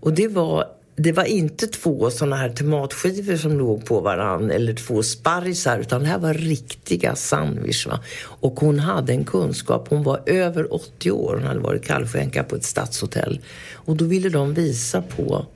Och 0.00 0.12
det 0.12 0.28
var, 0.28 0.64
det 0.96 1.12
var 1.12 1.24
inte 1.24 1.66
två 1.66 2.10
sådana 2.10 2.36
här 2.36 2.48
tomatskivor 2.48 3.36
som 3.36 3.58
låg 3.58 3.84
på 3.84 4.00
varann 4.00 4.50
eller 4.50 4.74
två 4.74 5.02
sparrisar 5.02 5.78
utan 5.78 6.02
det 6.02 6.08
här 6.08 6.18
var 6.18 6.34
riktiga 6.34 7.14
sandwich. 7.14 7.86
Va? 7.86 8.00
Och 8.24 8.60
hon 8.60 8.78
hade 8.78 9.12
en 9.12 9.24
kunskap, 9.24 9.86
hon 9.88 10.02
var 10.02 10.22
över 10.26 10.74
80 10.74 11.10
år, 11.10 11.34
hon 11.34 11.46
hade 11.46 11.60
varit 11.60 11.84
kallskänka 11.84 12.44
på 12.44 12.56
ett 12.56 12.64
stadshotell. 12.64 13.40
Och 13.74 13.96
då 13.96 14.04
ville 14.04 14.28
de 14.28 14.54
visa 14.54 15.02
på 15.02 15.46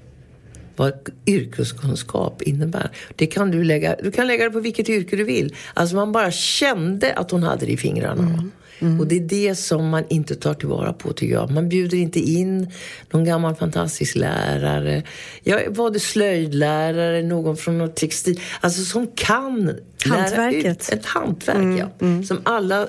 vad 0.76 0.92
yrkeskunskap 1.26 2.42
innebär. 2.42 2.90
Det 3.16 3.26
kan 3.26 3.50
du, 3.50 3.64
lägga, 3.64 3.96
du 4.02 4.10
kan 4.10 4.26
lägga 4.26 4.44
det 4.44 4.50
på 4.50 4.60
vilket 4.60 4.88
yrke 4.88 5.16
du 5.16 5.24
vill. 5.24 5.56
Alltså 5.74 5.96
man 5.96 6.12
bara 6.12 6.30
kände 6.30 7.14
att 7.14 7.30
hon 7.30 7.42
hade 7.42 7.66
det 7.66 7.72
i 7.72 7.76
fingrarna. 7.76 8.22
Mm. 8.22 8.50
Mm. 8.82 9.00
Och 9.00 9.06
det 9.06 9.16
är 9.16 9.20
det 9.20 9.54
som 9.54 9.88
man 9.88 10.04
inte 10.08 10.34
tar 10.34 10.54
tillvara 10.54 10.92
på 10.92 11.12
tycker 11.12 11.34
jag. 11.34 11.50
Man 11.50 11.68
bjuder 11.68 11.98
inte 11.98 12.20
in 12.20 12.70
någon 13.10 13.24
gammal 13.24 13.54
fantastisk 13.54 14.14
lärare. 14.14 15.02
Jag 15.42 15.76
var 15.76 15.90
det 15.90 16.00
slöjdlärare, 16.00 17.22
någon 17.22 17.56
från 17.56 17.78
något 17.78 17.96
textil. 17.96 18.40
Alltså 18.60 18.82
som 18.82 19.06
kan 19.06 19.78
Hantverket. 20.04 20.62
lära 20.64 20.72
ut 20.72 20.88
ett 20.92 21.06
hantverk. 21.06 21.56
Mm. 21.56 21.76
Ja, 21.76 21.90
mm. 22.00 22.24
som 22.24 22.40
alla 22.42 22.88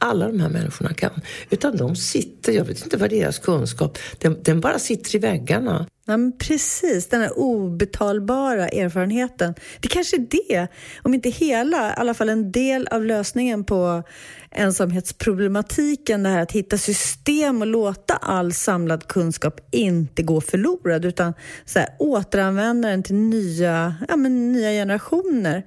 alla 0.00 0.26
de 0.26 0.40
här 0.40 0.48
människorna 0.48 0.94
kan. 0.94 1.20
Utan 1.50 1.76
de 1.76 1.96
sitter, 1.96 2.52
jag 2.52 2.64
vet 2.64 2.84
inte 2.84 2.96
vad 2.96 3.10
deras 3.10 3.38
kunskap, 3.38 3.98
den, 4.18 4.42
den 4.42 4.60
bara 4.60 4.78
sitter 4.78 5.16
i 5.16 5.18
väggarna. 5.18 5.86
Ja, 6.06 6.16
men 6.16 6.38
precis, 6.38 7.08
den 7.08 7.20
här 7.20 7.38
obetalbara 7.38 8.68
erfarenheten. 8.68 9.54
Det 9.80 9.88
kanske 9.88 10.16
är 10.16 10.26
det, 10.30 10.68
om 11.02 11.14
inte 11.14 11.30
hela, 11.30 11.90
i 11.90 11.94
alla 11.96 12.14
fall 12.14 12.28
en 12.28 12.52
del 12.52 12.86
av 12.86 13.04
lösningen 13.04 13.64
på 13.64 14.02
ensamhetsproblematiken. 14.50 16.22
Det 16.22 16.28
här 16.28 16.42
att 16.42 16.52
hitta 16.52 16.78
system 16.78 17.60
och 17.60 17.66
låta 17.66 18.14
all 18.14 18.52
samlad 18.52 19.06
kunskap 19.08 19.60
inte 19.70 20.22
gå 20.22 20.40
förlorad 20.40 21.04
utan 21.04 21.34
så 21.64 21.78
här, 21.78 21.88
återanvända 21.98 22.88
den 22.88 23.02
till 23.02 23.14
nya, 23.14 23.94
ja, 24.08 24.16
men 24.16 24.52
nya 24.52 24.70
generationer. 24.70 25.64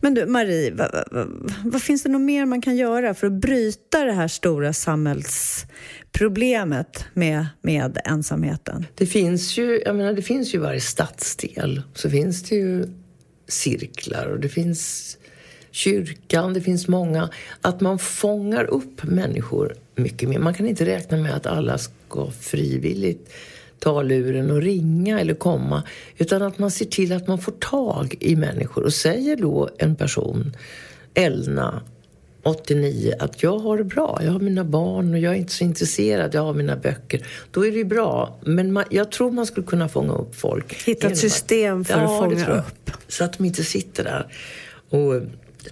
Men 0.00 0.14
du, 0.14 0.26
Marie, 0.26 0.74
vad, 0.74 1.04
vad, 1.10 1.52
vad, 1.64 1.82
finns 1.82 2.02
det 2.02 2.08
något 2.08 2.20
mer 2.20 2.46
man 2.46 2.62
kan 2.62 2.76
göra 2.76 3.14
för 3.14 3.26
att 3.26 3.32
bryta 3.32 4.04
det 4.04 4.12
här 4.12 4.28
stora 4.28 4.72
samhällsproblemet 4.72 7.04
med, 7.14 7.46
med 7.62 7.98
ensamheten? 8.04 8.86
Det 8.94 9.06
finns 9.06 9.58
ju, 9.58 9.82
jag 9.84 9.96
menar, 9.96 10.12
det 10.12 10.22
finns 10.22 10.54
ju 10.54 10.58
varje 10.58 10.80
stadsdel 10.80 11.82
så 11.94 12.10
finns 12.10 12.42
det 12.42 12.54
ju 12.54 12.84
cirklar 13.48 14.26
och 14.26 14.40
det 14.40 14.48
finns 14.48 15.16
kyrkan, 15.70 16.54
det 16.54 16.60
finns 16.60 16.88
många. 16.88 17.30
Att 17.60 17.80
man 17.80 17.98
fångar 17.98 18.64
upp 18.64 19.02
människor 19.02 19.74
mycket 19.94 20.28
mer. 20.28 20.38
Man 20.38 20.54
kan 20.54 20.66
inte 20.66 20.86
räkna 20.86 21.16
med 21.16 21.34
att 21.34 21.46
alla 21.46 21.78
ska 21.78 22.30
frivilligt 22.30 23.32
ta 23.78 24.02
luren 24.02 24.50
och 24.50 24.62
ringa 24.62 25.20
eller 25.20 25.34
komma. 25.34 25.82
Utan 26.18 26.42
att 26.42 26.58
man 26.58 26.70
ser 26.70 26.84
till 26.84 27.12
att 27.12 27.28
man 27.28 27.38
får 27.38 27.52
tag 27.52 28.14
i 28.20 28.36
människor. 28.36 28.84
Och 28.84 28.92
säger 28.92 29.36
då 29.36 29.68
en 29.78 29.96
person, 29.96 30.56
Elna, 31.14 31.82
89 32.42 33.14
att 33.18 33.42
jag 33.42 33.58
har 33.58 33.78
det 33.78 33.84
bra. 33.84 34.20
Jag 34.24 34.32
har 34.32 34.40
mina 34.40 34.64
barn 34.64 35.12
och 35.12 35.18
jag 35.18 35.32
är 35.32 35.36
inte 35.36 35.52
så 35.52 35.64
intresserad. 35.64 36.34
Jag 36.34 36.42
har 36.42 36.54
mina 36.54 36.76
böcker. 36.76 37.26
Då 37.50 37.66
är 37.66 37.70
det 37.70 37.76
ju 37.78 37.84
bra. 37.84 38.38
Men 38.44 38.72
man, 38.72 38.84
jag 38.90 39.10
tror 39.10 39.30
man 39.30 39.46
skulle 39.46 39.66
kunna 39.66 39.88
fånga 39.88 40.12
upp 40.12 40.34
folk. 40.34 40.74
Hitta 40.86 41.06
ett 41.06 41.18
system 41.18 41.84
för 41.84 41.94
ja, 41.94 42.02
att 42.02 42.24
fånga 42.24 42.58
upp. 42.58 42.90
Så 43.08 43.24
att 43.24 43.38
de 43.38 43.44
inte 43.44 43.64
sitter 43.64 44.04
där. 44.04 44.32
Och 44.90 45.22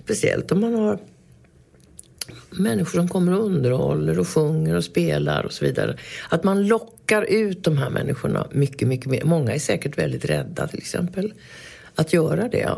speciellt 0.03 0.53
om 0.53 0.61
man 0.61 0.75
har 0.75 0.99
människor 2.59 2.99
som 2.99 3.09
kommer 3.09 3.33
och 3.39 3.45
underhåller 3.45 4.19
och 4.19 4.29
sjunger 4.29 4.77
och 4.77 4.85
spelar 4.85 5.43
och 5.43 5.53
så 5.53 5.65
vidare. 5.65 5.99
Att 6.29 6.45
man 6.45 6.67
lockar 6.67 7.23
ut 7.23 7.65
de 7.65 7.79
här 7.79 7.91
människorna 7.91 8.47
mycket, 8.53 8.89
mycket 8.89 9.07
mer. 9.07 9.25
Många 9.25 9.55
är 9.55 9.59
säkert 9.59 9.99
väldigt 9.99 10.25
rädda 10.25 10.69
till 10.69 10.79
exempel 10.79 11.35
att 11.95 12.13
göra 12.13 12.49
det. 12.49 12.71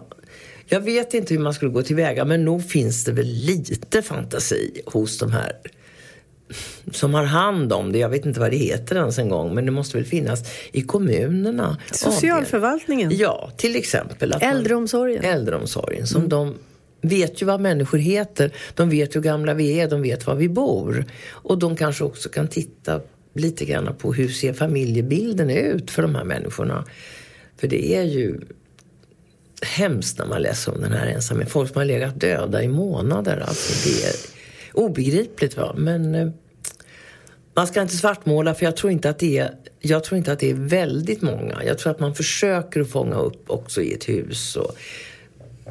Jag 0.66 0.80
vet 0.80 1.14
inte 1.14 1.34
hur 1.34 1.40
man 1.40 1.54
skulle 1.54 1.70
gå 1.70 1.82
tillväga 1.82 2.24
men 2.24 2.44
nog 2.44 2.70
finns 2.70 3.04
det 3.04 3.12
väl 3.12 3.26
lite 3.26 4.02
fantasi 4.02 4.82
hos 4.86 5.18
de 5.18 5.32
här 5.32 5.52
som 6.92 7.14
har 7.14 7.24
hand 7.24 7.72
om 7.72 7.92
det. 7.92 7.98
Jag 7.98 8.08
vet 8.08 8.26
inte 8.26 8.40
vad 8.40 8.50
det 8.50 8.56
heter 8.56 8.96
ens 8.96 9.18
en 9.18 9.28
gång, 9.28 9.54
men 9.54 9.66
det 9.66 9.70
måste 9.70 9.96
väl 9.96 10.06
finnas 10.06 10.44
i 10.72 10.82
kommunerna. 10.82 11.76
Socialförvaltningen? 11.92 13.10
Ja, 13.16 13.50
till 13.56 13.76
exempel. 13.76 14.32
Att 14.32 14.42
äldreomsorgen? 14.42 15.22
Man, 15.22 15.32
äldreomsorgen, 15.32 16.06
som 16.06 16.18
mm. 16.18 16.28
de 16.28 16.54
vet 17.00 17.42
ju 17.42 17.46
vad 17.46 17.60
människor 17.60 17.98
heter. 17.98 18.52
De 18.74 18.90
vet 18.90 19.16
hur 19.16 19.20
gamla 19.20 19.54
vi 19.54 19.80
är, 19.80 19.88
de 19.88 20.02
vet 20.02 20.26
var 20.26 20.34
vi 20.34 20.48
bor. 20.48 21.04
Och 21.28 21.58
de 21.58 21.76
kanske 21.76 22.04
också 22.04 22.28
kan 22.28 22.48
titta 22.48 23.00
lite 23.32 23.64
grann 23.64 23.94
på 23.98 24.12
hur 24.12 24.28
ser 24.28 24.52
familjebilden 24.52 25.50
ut 25.50 25.90
för 25.90 26.02
de 26.02 26.14
här 26.14 26.24
människorna. 26.24 26.84
För 27.56 27.68
det 27.68 27.96
är 27.96 28.02
ju 28.02 28.40
hemskt 29.62 30.18
när 30.18 30.26
man 30.26 30.42
läser 30.42 30.74
om 30.74 30.80
den 30.80 30.92
här 30.92 31.06
ensamheten. 31.06 31.52
Folk 31.52 31.68
som 31.68 31.78
har 31.78 31.84
legat 31.84 32.20
döda 32.20 32.62
i 32.62 32.68
månader. 32.68 33.44
Alltså 33.48 33.88
det 33.88 34.04
är 34.04 34.14
obegripligt. 34.72 35.56
Va? 35.56 35.74
Men 35.76 36.14
eh, 36.14 36.28
man 37.54 37.66
ska 37.66 37.82
inte 37.82 37.96
svartmåla 37.96 38.54
för 38.54 38.64
jag 38.64 38.76
tror 38.76 38.92
inte 38.92 39.10
att 39.10 39.18
det 39.18 39.38
är 39.38 39.54
jag 39.80 40.04
tror 40.04 40.18
inte 40.18 40.32
att 40.32 40.38
det 40.38 40.50
är 40.50 40.54
väldigt 40.54 41.22
många. 41.22 41.64
Jag 41.64 41.78
tror 41.78 41.90
att 41.90 42.00
man 42.00 42.14
försöker 42.14 42.80
att 42.80 42.90
fånga 42.90 43.16
upp 43.16 43.50
också 43.50 43.82
i 43.82 43.94
ett 43.94 44.08
hus. 44.08 44.56
Och, 44.56 44.76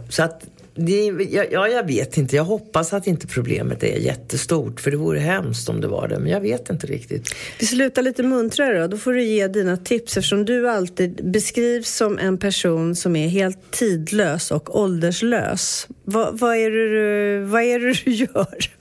så 0.09 0.23
att 0.23 0.47
det, 0.77 1.05
ja, 1.51 1.67
jag 1.67 1.87
vet 1.87 2.17
inte. 2.17 2.35
Jag 2.35 2.43
hoppas 2.43 2.93
att 2.93 3.07
inte 3.07 3.27
problemet 3.27 3.83
är 3.83 3.97
jättestort. 3.97 4.79
För 4.79 4.91
det 4.91 4.97
vore 4.97 5.19
hemskt 5.19 5.69
om 5.69 5.81
det 5.81 5.87
var 5.87 6.07
det. 6.07 6.19
Men 6.19 6.31
jag 6.31 6.41
vet 6.41 6.69
inte 6.69 6.87
riktigt. 6.87 7.35
Vi 7.59 7.65
slutar 7.65 8.01
lite 8.01 8.23
muntrare 8.23 8.79
då. 8.79 8.87
Då 8.87 8.97
får 8.97 9.13
du 9.13 9.23
ge 9.23 9.47
dina 9.47 9.77
tips 9.77 10.17
eftersom 10.17 10.45
du 10.45 10.69
alltid 10.69 11.31
beskrivs 11.31 11.95
som 11.95 12.17
en 12.17 12.37
person 12.37 12.95
som 12.95 13.15
är 13.15 13.27
helt 13.27 13.71
tidlös 13.71 14.51
och 14.51 14.79
ålderslös. 14.79 15.87
Vad, 16.03 16.39
vad, 16.39 16.55
är, 16.55 16.71
det 16.71 16.89
du, 16.89 17.39
vad 17.43 17.61
är 17.61 17.79
det 17.79 17.93
du 18.05 18.11
gör? 18.11 18.71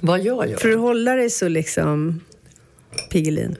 Vad 0.00 0.20
jag 0.20 0.50
gör? 0.50 0.56
För 0.56 0.70
att 0.70 0.78
hålla 0.78 1.14
dig 1.14 1.30
så 1.30 1.48
liksom 1.48 2.20
Piggelin. 3.10 3.56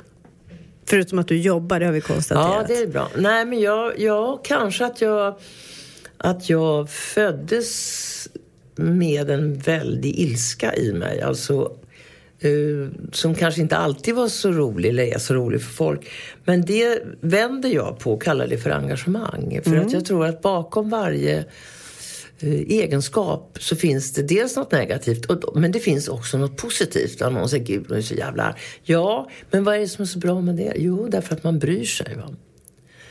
Förutom 0.86 1.18
att 1.18 1.28
du 1.28 1.38
jobbar, 1.38 1.80
det 1.80 1.86
har 1.86 1.92
vi 1.92 2.00
konstaterat. 2.00 2.66
Ja, 2.68 2.74
det 2.74 2.82
är 2.82 2.86
bra. 2.86 3.08
Nej, 3.16 3.44
men 3.44 3.60
jag, 3.60 4.00
jag 4.00 4.44
kanske 4.44 4.86
att 4.86 5.00
jag 5.00 5.34
att 6.22 6.50
jag 6.50 6.90
föddes 6.90 8.28
med 8.76 9.30
en 9.30 9.58
väldig 9.58 10.18
ilska 10.18 10.74
i 10.74 10.92
mig. 10.92 11.20
Alltså, 11.20 11.72
uh, 12.44 12.88
som 13.12 13.34
kanske 13.34 13.60
inte 13.60 13.76
alltid 13.76 14.14
var 14.14 14.28
så 14.28 14.52
rolig 14.52 14.88
eller 14.88 15.02
är 15.02 15.18
så 15.18 15.34
rolig 15.34 15.62
för 15.62 15.72
folk. 15.72 16.10
Men 16.44 16.64
det 16.64 17.02
vänder 17.20 17.68
jag 17.68 17.98
på 17.98 18.12
och 18.12 18.22
kallar 18.22 18.46
det 18.46 18.58
för 18.58 18.70
engagemang. 18.70 19.60
För 19.64 19.70
mm. 19.70 19.86
att 19.86 19.92
jag 19.92 20.04
tror 20.04 20.26
att 20.26 20.42
bakom 20.42 20.90
varje 20.90 21.44
uh, 22.42 22.60
egenskap 22.60 23.58
så 23.60 23.76
finns 23.76 24.12
det 24.12 24.22
dels 24.22 24.56
något 24.56 24.72
negativt 24.72 25.26
men 25.54 25.72
det 25.72 25.80
finns 25.80 26.08
också 26.08 26.38
något 26.38 26.56
positivt. 26.56 27.20
Någon 27.20 27.48
säger 27.48 27.64
gud, 27.64 27.84
hon 27.88 27.96
är 27.96 28.02
så 28.02 28.14
jävla 28.14 28.56
Ja, 28.82 29.30
men 29.50 29.64
vad 29.64 29.74
är 29.74 29.78
det 29.78 29.88
som 29.88 30.02
är 30.02 30.06
så 30.06 30.18
bra 30.18 30.40
med 30.40 30.56
det? 30.56 30.72
Jo, 30.76 31.08
därför 31.08 31.34
att 31.34 31.44
man 31.44 31.58
bryr 31.58 31.84
sig. 31.84 32.16
Va? 32.16 32.36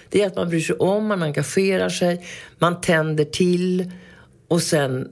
Det 0.09 0.21
är 0.21 0.27
att 0.27 0.35
man 0.35 0.49
bryr 0.49 0.59
sig 0.59 0.75
om, 0.75 1.07
man 1.07 1.23
engagerar 1.23 1.89
sig, 1.89 2.25
man 2.57 2.81
tänder 2.81 3.25
till 3.25 3.91
och 4.47 4.61
sen 4.61 5.11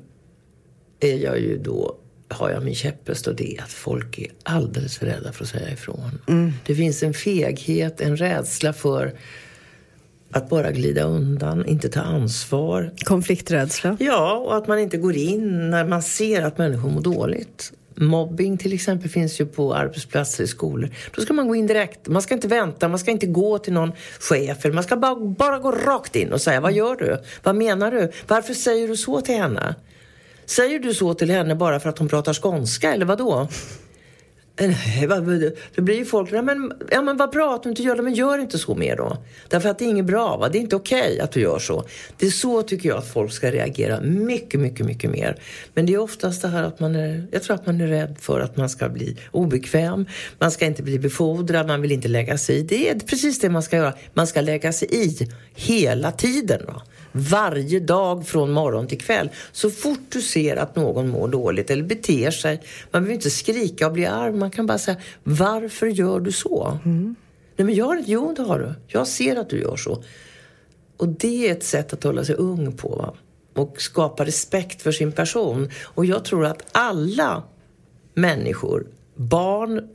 är 0.99 1.15
jag 1.15 1.39
ju 1.39 1.57
då 1.57 1.97
har 2.29 2.49
jag 2.49 2.63
min 2.63 2.75
käpphäst 2.75 3.27
och 3.27 3.35
det 3.35 3.57
är 3.57 3.61
att 3.61 3.71
folk 3.71 4.19
är 4.19 4.27
alldeles 4.43 4.97
för 4.97 5.05
rädda 5.05 5.31
för 5.31 5.43
att 5.43 5.49
säga 5.49 5.71
ifrån. 5.71 6.19
Mm. 6.27 6.53
Det 6.65 6.75
finns 6.75 7.03
en 7.03 7.13
feghet, 7.13 8.01
en 8.01 8.17
rädsla 8.17 8.73
för 8.73 9.13
att 10.31 10.49
bara 10.49 10.71
glida 10.71 11.03
undan, 11.03 11.65
inte 11.65 11.89
ta 11.89 12.01
ansvar. 12.01 12.91
Konflikträdsla? 13.03 13.97
Ja, 13.99 14.37
och 14.37 14.57
att 14.57 14.67
man 14.67 14.79
inte 14.79 14.97
går 14.97 15.15
in 15.15 15.69
när 15.69 15.85
man 15.85 16.03
ser 16.03 16.41
att 16.41 16.57
människor 16.57 16.89
mår 16.89 17.01
dåligt. 17.01 17.73
Mobbing 17.99 18.57
till 18.57 18.73
exempel 18.73 19.09
finns 19.09 19.41
ju 19.41 19.45
på 19.45 19.75
arbetsplatser 19.75 20.43
i 20.43 20.47
skolor. 20.47 20.89
Då 21.15 21.21
ska 21.21 21.33
man 21.33 21.47
gå 21.47 21.55
in 21.55 21.67
direkt. 21.67 22.07
Man 22.07 22.21
ska 22.21 22.33
inte 22.33 22.47
vänta, 22.47 22.87
man 22.87 22.99
ska 22.99 23.11
inte 23.11 23.27
gå 23.27 23.59
till 23.59 23.73
någon 23.73 23.91
chef. 24.19 24.65
Man 24.73 24.83
ska 24.83 24.97
bara, 24.97 25.15
bara 25.15 25.59
gå 25.59 25.71
rakt 25.71 26.15
in 26.15 26.33
och 26.33 26.41
säga, 26.41 26.61
vad 26.61 26.73
gör 26.73 26.95
du? 26.95 27.23
Vad 27.43 27.55
menar 27.55 27.91
du? 27.91 28.11
Varför 28.27 28.53
säger 28.53 28.87
du 28.87 28.97
så 28.97 29.21
till 29.21 29.35
henne? 29.35 29.75
Säger 30.45 30.79
du 30.79 30.93
så 30.93 31.13
till 31.13 31.29
henne 31.29 31.55
bara 31.55 31.79
för 31.79 31.89
att 31.89 31.99
hon 31.99 32.07
pratar 32.07 32.33
skånska 32.33 32.93
eller 32.93 33.05
vad 33.05 33.17
då? 33.17 33.47
Det 35.75 35.81
blir 35.81 35.95
ju 35.95 36.05
folk, 36.05 36.31
ja 36.31 36.41
men, 36.41 36.73
ja 36.91 37.01
men 37.01 37.17
vad 37.17 37.31
bra 37.31 37.55
att 37.55 37.63
du 37.63 37.69
inte 37.69 37.83
gör 37.83 37.95
det, 37.95 38.01
men 38.01 38.13
gör 38.13 38.37
inte 38.37 38.57
så 38.57 38.75
mer 38.75 38.95
då. 38.95 39.17
Därför 39.49 39.69
att 39.69 39.79
det 39.79 39.85
är 39.85 39.89
inget 39.89 40.05
bra, 40.05 40.37
va? 40.37 40.49
det 40.49 40.57
är 40.57 40.59
inte 40.59 40.75
okej 40.75 41.11
okay 41.11 41.19
att 41.19 41.31
du 41.31 41.39
gör 41.39 41.59
så. 41.59 41.85
Det 42.17 42.25
är 42.25 42.29
så 42.29 42.61
tycker 42.61 42.89
jag 42.89 42.97
att 42.97 43.07
folk 43.07 43.31
ska 43.31 43.51
reagera 43.51 44.01
mycket, 44.01 44.59
mycket, 44.59 44.85
mycket 44.85 45.11
mer. 45.11 45.35
Men 45.73 45.85
det 45.85 45.93
är 45.93 45.97
oftast 45.97 46.41
det 46.41 46.47
här 46.47 46.63
att 46.63 46.79
man 46.79 46.95
är, 46.95 47.27
jag 47.31 47.43
tror 47.43 47.55
att 47.55 47.65
man 47.65 47.81
är 47.81 47.87
rädd 47.87 48.15
för 48.19 48.39
att 48.39 48.57
man 48.57 48.69
ska 48.69 48.89
bli 48.89 49.17
obekväm. 49.31 50.05
Man 50.39 50.51
ska 50.51 50.65
inte 50.65 50.83
bli 50.83 50.99
befordrad, 50.99 51.67
man 51.67 51.81
vill 51.81 51.91
inte 51.91 52.07
lägga 52.07 52.37
sig 52.37 52.57
i. 52.57 52.61
Det 52.61 52.89
är 52.89 52.99
precis 52.99 53.39
det 53.39 53.49
man 53.49 53.63
ska 53.63 53.77
göra. 53.77 53.93
Man 54.13 54.27
ska 54.27 54.41
lägga 54.41 54.73
sig 54.73 54.87
i 54.91 55.27
hela 55.55 56.11
tiden. 56.11 56.65
Va? 56.67 56.81
Varje 57.19 57.79
dag 57.79 58.27
från 58.27 58.51
morgon 58.51 58.87
till 58.87 59.01
kväll. 59.01 59.29
Så 59.51 59.69
fort 59.69 59.99
du 60.09 60.21
ser 60.21 60.55
att 60.55 60.75
någon 60.75 61.09
mår 61.09 61.27
dåligt 61.27 61.69
eller 61.69 61.83
beter 61.83 62.31
sig, 62.31 62.61
man 62.91 63.01
behöver 63.01 63.13
inte 63.13 63.29
skrika 63.29 63.87
och 63.87 63.93
bli 63.93 64.05
arg, 64.05 64.33
man 64.33 64.51
kan 64.51 64.65
bara 64.65 64.77
säga 64.77 64.97
varför 65.23 65.87
gör 65.87 66.19
du 66.19 66.31
så? 66.31 66.79
Mm. 66.85 67.15
Nej 67.55 67.65
men 67.65 67.75
jag 67.75 68.03
jo 68.05 68.33
det 68.37 68.41
har 68.41 68.59
du. 68.59 68.73
Jag 68.87 69.07
ser 69.07 69.35
att 69.35 69.49
du 69.49 69.61
gör 69.61 69.75
så. 69.75 70.03
Och 70.97 71.07
det 71.07 71.47
är 71.47 71.51
ett 71.51 71.63
sätt 71.63 71.93
att 71.93 72.03
hålla 72.03 72.25
sig 72.25 72.35
ung 72.35 72.77
på. 72.77 72.89
Va? 72.89 73.13
Och 73.61 73.81
skapa 73.81 74.25
respekt 74.25 74.81
för 74.81 74.91
sin 74.91 75.11
person. 75.11 75.69
Och 75.83 76.05
jag 76.05 76.25
tror 76.25 76.45
att 76.45 76.63
alla 76.71 77.43
människor, 78.13 78.87
barn 79.15 79.89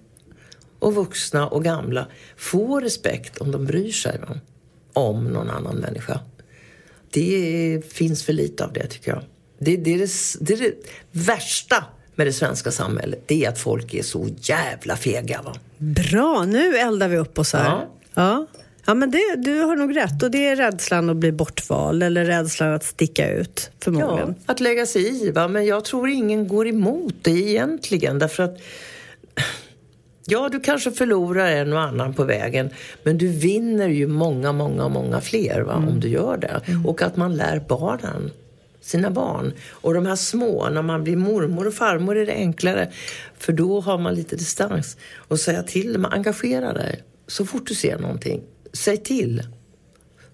och 0.79 0.95
vuxna 0.95 1.49
och 1.49 1.65
gamla, 1.65 2.07
får 2.37 2.81
respekt 2.81 3.39
om 3.39 3.51
de 3.53 3.65
bryr 3.65 3.93
sig 3.93 4.19
va? 4.19 4.35
om 4.93 5.25
någon 5.25 5.51
annan 5.51 5.77
människa 5.77 6.21
det 7.13 7.81
finns 7.89 8.25
för 8.25 8.33
lite 8.33 8.65
av 8.65 8.73
det 8.73 8.87
tycker 8.87 9.11
jag. 9.11 9.23
Det, 9.59 9.77
det, 9.77 9.95
är 9.95 9.99
det, 9.99 10.11
det, 10.41 10.53
är 10.55 10.59
det 10.59 10.75
värsta 11.13 11.85
med 12.15 12.27
det 12.27 12.33
svenska 12.33 12.71
samhället. 12.71 13.23
Det 13.27 13.45
är 13.45 13.49
att 13.49 13.59
folk 13.59 13.95
är 13.95 14.03
så 14.03 14.29
jävla 14.41 14.97
fega. 14.97 15.43
Va? 15.43 15.55
Bra, 15.79 16.45
nu 16.45 16.77
eldar 16.77 17.09
vi 17.09 17.17
upp 17.17 17.39
oss 17.39 17.53
här. 17.53 17.65
Ja. 17.65 17.89
ja. 18.15 18.47
Ja, 18.85 18.95
men 18.95 19.11
det, 19.11 19.37
du 19.37 19.61
har 19.61 19.77
nog 19.77 19.97
rätt. 19.97 20.23
Och 20.23 20.31
det 20.31 20.49
är 20.49 20.57
rädslan 20.57 21.11
att 21.11 21.17
bli 21.17 21.33
bortvald 21.33 22.03
eller 22.03 22.25
rädslan 22.25 22.75
att 22.75 22.85
sticka 22.85 23.31
ut, 23.31 23.71
förmodligen. 23.85 24.35
Ja, 24.39 24.53
att 24.53 24.61
lägga 24.61 24.87
sig 24.87 25.27
i. 25.27 25.31
Va? 25.31 25.49
Men 25.49 25.67
jag 25.67 25.85
tror 25.85 26.09
ingen 26.09 26.49
går 26.49 26.69
emot 26.69 27.15
det 27.23 27.31
egentligen. 27.31 28.19
Därför 28.19 28.43
att 28.43 28.59
Ja, 30.25 30.49
du 30.53 30.61
kanske 30.61 30.91
förlorar 30.91 31.47
en 31.47 31.73
och 31.73 31.81
annan 31.81 32.15
på 32.15 32.25
vägen 32.25 32.71
men 33.03 33.19
du 33.19 33.29
vinner 33.29 33.89
ju 33.89 34.07
många, 34.07 34.53
många, 34.53 34.89
många 34.89 35.21
fler 35.21 35.61
va, 35.61 35.75
mm. 35.75 35.89
om 35.89 36.01
du 36.01 36.09
gör 36.09 36.37
det. 36.37 36.61
Mm. 36.67 36.87
Och 36.87 37.03
att 37.03 37.17
man 37.17 37.37
lär 37.37 37.61
barnen, 37.69 38.31
sina 38.81 39.11
barn. 39.11 39.53
Och 39.71 39.95
de 39.95 40.07
här 40.07 40.17
små, 40.17 40.69
när 40.69 40.83
man 40.83 41.05
blir 41.05 41.17
mormor 41.17 41.67
och 41.67 41.75
farmor 41.75 42.17
är 42.17 42.27
det 42.27 42.33
enklare 42.33 42.93
för 43.39 43.53
då 43.53 43.81
har 43.81 43.99
man 43.99 44.15
lite 44.15 44.37
distans. 44.37 44.97
Och 45.17 45.41
säga 45.41 45.63
till 45.63 45.93
dem, 45.93 46.05
engagera 46.05 46.73
dig. 46.73 47.03
Så 47.27 47.47
fort 47.47 47.67
du 47.67 47.75
ser 47.75 47.99
någonting, 47.99 48.43
säg 48.73 48.97
till. 48.97 49.43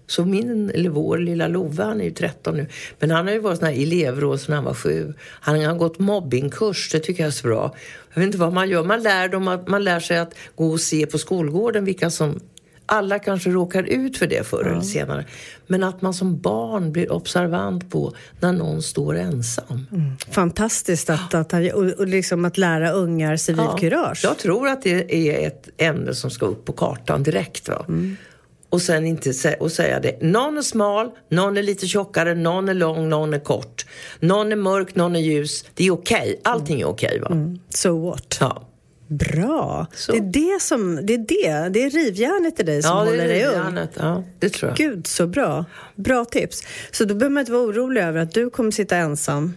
Så 0.09 0.25
min, 0.25 0.69
eller 0.69 0.89
vår 0.89 1.17
lilla 1.17 1.47
Love, 1.47 1.83
han 1.83 2.01
är 2.01 2.05
ju 2.05 2.11
13 2.11 2.57
nu, 2.57 2.67
men 2.99 3.11
han 3.11 3.27
har 3.27 3.33
ju 3.33 3.39
varit 3.39 3.59
sån 3.59 3.67
här 3.67 3.83
elevråd 3.83 4.39
sedan 4.39 4.55
han 4.55 4.63
var 4.63 4.73
sju. 4.73 5.13
Han 5.21 5.65
har 5.65 5.75
gått 5.75 5.99
mobbingkurs, 5.99 6.89
det 6.91 6.99
tycker 6.99 7.23
jag 7.23 7.27
är 7.27 7.31
så 7.31 7.47
bra. 7.47 7.75
Jag 8.13 8.19
vet 8.19 8.25
inte 8.25 8.37
vad 8.37 8.53
man 8.53 8.69
gör, 8.69 8.83
man 8.83 9.03
lär, 9.03 9.27
dem 9.27 9.47
att, 9.47 9.67
man 9.67 9.83
lär 9.83 9.99
sig 9.99 10.17
att 10.17 10.35
gå 10.55 10.71
och 10.71 10.81
se 10.81 11.05
på 11.05 11.17
skolgården 11.17 11.85
vilka 11.85 12.09
som 12.09 12.39
alla 12.85 13.19
kanske 13.19 13.49
råkar 13.49 13.83
ut 13.83 14.17
för 14.17 14.27
det 14.27 14.47
förr 14.47 14.63
ja. 14.65 14.71
eller 14.71 14.81
senare. 14.81 15.25
Men 15.67 15.83
att 15.83 16.01
man 16.01 16.13
som 16.13 16.39
barn 16.39 16.91
blir 16.91 17.11
observant 17.11 17.91
på 17.91 18.13
när 18.39 18.53
någon 18.53 18.81
står 18.81 19.15
ensam. 19.15 19.87
Mm. 19.91 20.11
Fantastiskt 20.31 21.09
att, 21.09 21.33
att, 21.33 21.53
och, 21.53 21.83
och 21.83 22.07
liksom 22.07 22.45
att 22.45 22.57
lära 22.57 22.91
ungar 22.91 23.37
civilkurage. 23.37 24.19
Ja, 24.23 24.29
jag 24.29 24.37
tror 24.37 24.67
att 24.67 24.81
det 24.81 25.29
är 25.29 25.47
ett 25.47 25.69
ämne 25.77 26.13
som 26.13 26.31
ska 26.31 26.45
upp 26.45 26.65
på 26.65 26.73
kartan 26.73 27.23
direkt. 27.23 27.69
Va? 27.69 27.85
Mm. 27.87 28.17
Och 28.69 28.81
sen 28.81 29.05
inte 29.05 29.55
och 29.59 29.71
säga 29.71 29.99
det. 29.99 30.21
Någon 30.21 30.57
är 30.57 30.61
smal, 30.61 31.11
någon 31.29 31.57
är 31.57 31.63
lite 31.63 31.87
tjockare, 31.87 32.35
någon 32.35 32.69
är 32.69 32.73
lång, 32.73 33.09
någon 33.09 33.33
är 33.33 33.39
kort. 33.39 33.85
Någon 34.19 34.51
är 34.51 34.55
mörk, 34.55 34.95
någon 34.95 35.15
är 35.15 35.19
ljus. 35.19 35.65
Det 35.73 35.87
är 35.87 35.91
okej. 35.91 36.19
Okay. 36.19 36.35
Allting 36.43 36.81
är 36.81 36.85
okej 36.85 37.07
okay, 37.07 37.19
va? 37.19 37.27
Mm. 37.31 37.59
So 37.69 38.09
what? 38.09 38.37
Ja. 38.39 38.65
Bra. 39.07 39.87
Så. 39.93 40.11
Det 40.11 40.17
är 40.17 40.21
det 40.21 40.61
som, 40.61 40.99
det 41.05 41.13
är 41.13 41.17
det, 41.17 41.69
det 41.69 41.83
är 41.83 41.89
rivjärnet 41.89 42.59
i 42.59 42.63
dig 42.63 42.83
som 42.83 42.97
ja, 42.97 43.03
håller 43.03 43.27
dig 43.27 43.45
ung. 43.45 43.77
Ja, 43.95 44.23
det 44.39 44.49
tror 44.49 44.69
jag. 44.69 44.77
Gud, 44.77 45.07
så 45.07 45.27
bra. 45.27 45.65
Bra 45.95 46.25
tips. 46.25 46.63
Så 46.91 47.05
då 47.05 47.15
behöver 47.15 47.33
man 47.33 47.41
inte 47.41 47.51
vara 47.51 47.63
orolig 47.63 48.01
över 48.01 48.19
att 48.19 48.33
du 48.33 48.49
kommer 48.49 48.71
sitta 48.71 48.97
ensam 48.97 49.53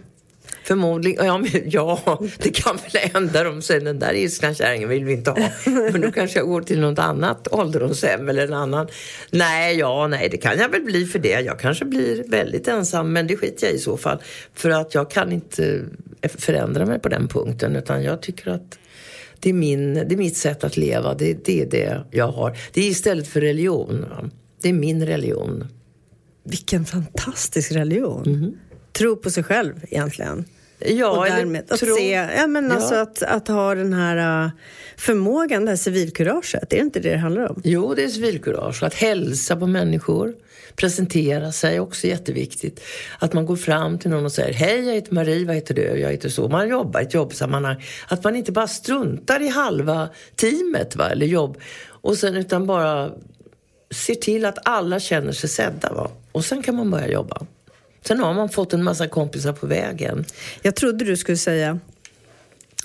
Förmodligen, 0.63 1.25
ja, 1.25 1.37
men, 1.37 1.49
ja 1.65 2.19
det 2.37 2.49
kan 2.49 2.77
väl 2.77 3.01
hända. 3.13 3.43
De 3.43 3.61
säger 3.61 3.81
den 3.81 3.99
där 3.99 4.13
ilskna 4.13 4.53
kärringen 4.53 4.89
vill 4.89 5.05
vi 5.05 5.13
inte 5.13 5.31
ha. 5.31 5.37
Men 5.91 6.01
då 6.01 6.11
kanske 6.11 6.39
jag 6.39 6.47
går 6.47 6.61
till 6.61 6.79
något 6.79 6.99
annat 6.99 7.47
ålderdomshem 7.51 8.29
eller 8.29 8.47
en 8.47 8.53
annan. 8.53 8.87
Nej, 9.31 9.77
ja, 9.77 10.07
nej, 10.07 10.29
det 10.29 10.37
kan 10.37 10.57
jag 10.57 10.69
väl 10.69 10.81
bli 10.81 11.05
för 11.05 11.19
det. 11.19 11.41
Jag 11.41 11.59
kanske 11.59 11.85
blir 11.85 12.23
väldigt 12.27 12.67
ensam, 12.67 13.13
men 13.13 13.27
det 13.27 13.37
skiter 13.37 13.67
jag 13.67 13.75
i 13.75 13.79
så 13.79 13.97
fall. 13.97 14.17
För 14.53 14.69
att 14.69 14.93
jag 14.93 15.11
kan 15.11 15.31
inte 15.31 15.81
förändra 16.37 16.85
mig 16.85 16.99
på 16.99 17.09
den 17.09 17.27
punkten, 17.27 17.75
utan 17.75 18.03
jag 18.03 18.21
tycker 18.21 18.51
att 18.51 18.79
det 19.39 19.49
är, 19.49 19.53
min, 19.53 19.93
det 19.93 20.15
är 20.15 20.17
mitt 20.17 20.37
sätt 20.37 20.63
att 20.63 20.77
leva. 20.77 21.13
Det, 21.13 21.45
det 21.45 21.61
är 21.61 21.65
det 21.65 22.03
jag 22.11 22.27
har. 22.27 22.57
Det 22.73 22.81
är 22.81 22.89
istället 22.89 23.27
för 23.27 23.41
religion. 23.41 24.05
Det 24.61 24.69
är 24.69 24.73
min 24.73 25.05
religion. 25.05 25.67
Vilken 26.43 26.85
fantastisk 26.85 27.71
religion. 27.71 28.23
Mm. 28.25 28.53
Tro 28.93 29.15
på 29.15 29.31
sig 29.31 29.43
själv 29.43 29.73
egentligen. 29.83 30.45
Ja, 30.85 31.17
och 31.17 31.25
därmed 31.25 31.71
att 31.71 31.79
tro... 31.79 31.95
se, 31.95 32.11
ja, 32.11 32.47
men 32.47 32.69
ja. 32.69 32.75
Alltså 32.75 32.95
att, 32.95 33.23
att 33.23 33.47
ha 33.47 33.75
den 33.75 33.93
här 33.93 34.45
uh, 34.45 34.51
förmågan, 34.97 35.65
det 35.65 35.71
här 35.71 35.75
civilkuraget. 35.75 36.73
Är 36.73 36.77
det 36.77 36.77
inte 36.77 36.99
det 36.99 37.09
det 37.09 37.17
handlar 37.17 37.49
om? 37.49 37.61
Jo, 37.63 37.93
det 37.93 38.03
är 38.03 38.07
civilkurage. 38.07 38.83
Att 38.83 38.93
hälsa 38.93 39.55
på 39.55 39.67
människor, 39.67 40.33
presentera 40.75 41.51
sig 41.51 41.79
också 41.79 42.07
jätteviktigt. 42.07 42.81
Att 43.19 43.33
man 43.33 43.45
går 43.45 43.55
fram 43.55 43.99
till 43.99 44.09
någon 44.09 44.25
och 44.25 44.31
säger 44.31 44.53
Hej, 44.53 44.85
jag 44.85 44.93
heter 44.93 45.13
Marie, 45.13 45.45
vad 45.45 45.55
heter 45.55 45.73
du? 45.73 45.81
Jag 45.81 46.11
heter 46.11 46.29
så. 46.29 46.47
Man 46.47 46.69
jobbar 46.69 46.99
i 46.99 47.03
ett 47.03 47.13
jobbsammanhang. 47.13 47.83
Att 48.07 48.23
man 48.23 48.35
inte 48.35 48.51
bara 48.51 48.67
struntar 48.67 49.41
i 49.41 49.47
halva 49.47 50.09
teamet, 50.35 50.95
va? 50.95 51.09
eller 51.09 51.25
jobb. 51.25 51.57
Och 51.85 52.17
sen 52.17 52.35
utan 52.35 52.67
bara 52.67 53.11
ser 53.93 54.15
till 54.15 54.45
att 54.45 54.67
alla 54.67 54.99
känner 54.99 55.31
sig 55.31 55.49
sedda. 55.49 55.93
Va? 55.93 56.11
Och 56.31 56.45
sen 56.45 56.63
kan 56.63 56.75
man 56.75 56.91
börja 56.91 57.07
jobba. 57.07 57.45
Sen 58.07 58.19
har 58.19 58.33
man 58.33 58.49
fått 58.49 58.73
en 58.73 58.83
massa 58.83 59.07
kompisar 59.07 59.53
på 59.53 59.67
vägen. 59.67 60.25
Jag 60.61 60.75
trodde 60.75 61.05
du 61.05 61.17
skulle 61.17 61.37
säga 61.37 61.79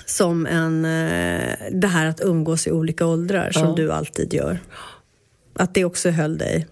som 0.05 0.45
en, 0.45 0.85
eh, 0.85 1.55
det 1.71 1.87
här 1.87 2.05
att 2.05 2.21
umgås 2.21 2.67
i 2.67 2.71
olika 2.71 3.05
åldrar 3.05 3.51
som 3.51 3.67
ja. 3.67 3.73
du 3.75 3.91
alltid 3.91 4.33
gör. 4.33 4.59
Att 5.53 5.73
det 5.73 5.85
också 5.85 6.09
höll 6.09 6.37
dig 6.37 6.67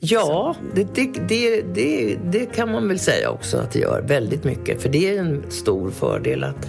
Ja, 0.00 0.56
det, 0.74 0.84
det, 1.28 1.62
det, 1.74 2.18
det 2.24 2.46
kan 2.46 2.72
man 2.72 2.88
väl 2.88 2.98
säga 2.98 3.30
också 3.30 3.58
att 3.58 3.72
det 3.72 3.78
gör 3.78 4.02
väldigt 4.02 4.44
mycket. 4.44 4.82
För 4.82 4.88
det 4.88 5.16
är 5.16 5.20
en 5.20 5.42
stor 5.50 5.90
fördel 5.90 6.44
att, 6.44 6.68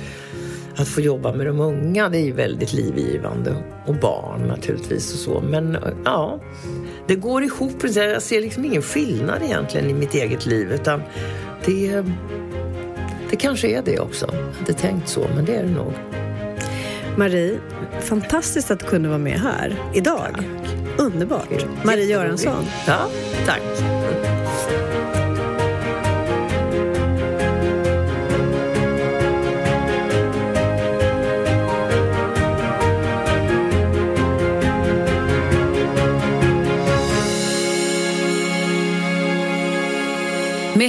att 0.78 0.88
få 0.88 1.02
jobba 1.02 1.34
med 1.34 1.46
de 1.46 1.60
unga. 1.60 2.10
Det 2.10 2.18
är 2.18 2.26
ju 2.26 2.32
väldigt 2.32 2.74
livgivande. 2.74 3.56
Och 3.86 3.96
barn 3.96 4.48
naturligtvis 4.48 5.14
och 5.14 5.20
så. 5.20 5.42
Men 5.50 5.78
ja, 6.06 6.40
det 7.08 7.16
går 7.16 7.44
ihop. 7.44 7.84
Jag 7.96 8.22
ser 8.22 8.42
liksom 8.42 8.66
ingen 8.66 8.82
skillnad 8.82 9.42
egentligen 9.44 9.90
i 9.90 9.94
mitt 9.94 10.14
eget 10.14 10.46
liv 10.46 10.72
utan 10.72 11.02
det, 11.66 12.04
det 13.30 13.36
kanske 13.36 13.68
är 13.68 13.82
det 13.86 14.00
också. 14.00 14.28
Jag 14.32 14.60
hade 14.60 14.74
tänkt 14.74 15.08
så, 15.08 15.28
men 15.36 15.46
det 15.46 15.56
är 15.56 15.64
det 15.64 15.72
nog. 15.72 15.94
Marie, 17.18 17.58
fantastiskt 18.00 18.72
att 18.72 18.80
du 18.80 18.86
kunde 18.86 19.10
vara 19.10 19.20
med 19.20 19.40
här 19.40 19.76
idag. 19.94 20.28
Tack. 20.36 20.46
Underbart. 20.98 21.66
Marie 21.84 22.06
Göransson. 22.06 22.66
Ja, 22.88 23.10
tack. 23.46 23.62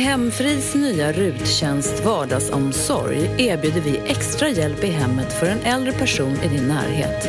Hemfris 0.08 0.74
nya 0.74 1.12
RUT-tjänst 1.12 2.04
Vardagsomsorg 2.04 3.30
erbjuder 3.38 3.80
vi 3.80 3.98
extra 3.98 4.48
hjälp 4.48 4.84
i 4.84 4.86
hemmet 4.86 5.32
för 5.32 5.46
en 5.46 5.60
äldre 5.60 5.92
person 5.92 6.36
i 6.44 6.48
din 6.48 6.68
närhet. 6.68 7.28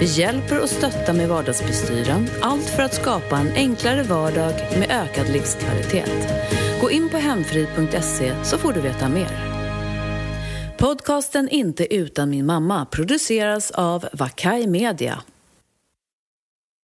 Vi 0.00 0.06
hjälper 0.06 0.62
och 0.62 0.68
stöttar 0.68 1.12
med 1.12 1.28
vardagsbestyren, 1.28 2.28
allt 2.42 2.64
för 2.64 2.82
att 2.82 2.94
skapa 2.94 3.38
en 3.38 3.52
enklare 3.54 4.02
vardag 4.02 4.54
med 4.78 4.90
ökad 4.90 5.28
livskvalitet. 5.28 6.28
Gå 6.80 6.90
in 6.90 7.08
på 7.08 7.16
hemfrid.se 7.16 8.32
så 8.44 8.58
får 8.58 8.72
du 8.72 8.80
veta 8.80 9.08
mer. 9.08 9.38
Podcasten 10.78 11.48
Inte 11.48 11.94
utan 11.94 12.30
min 12.30 12.46
mamma 12.46 12.86
produceras 12.86 13.70
av 13.70 14.08
Vakai 14.12 14.66
Media. 14.66 15.22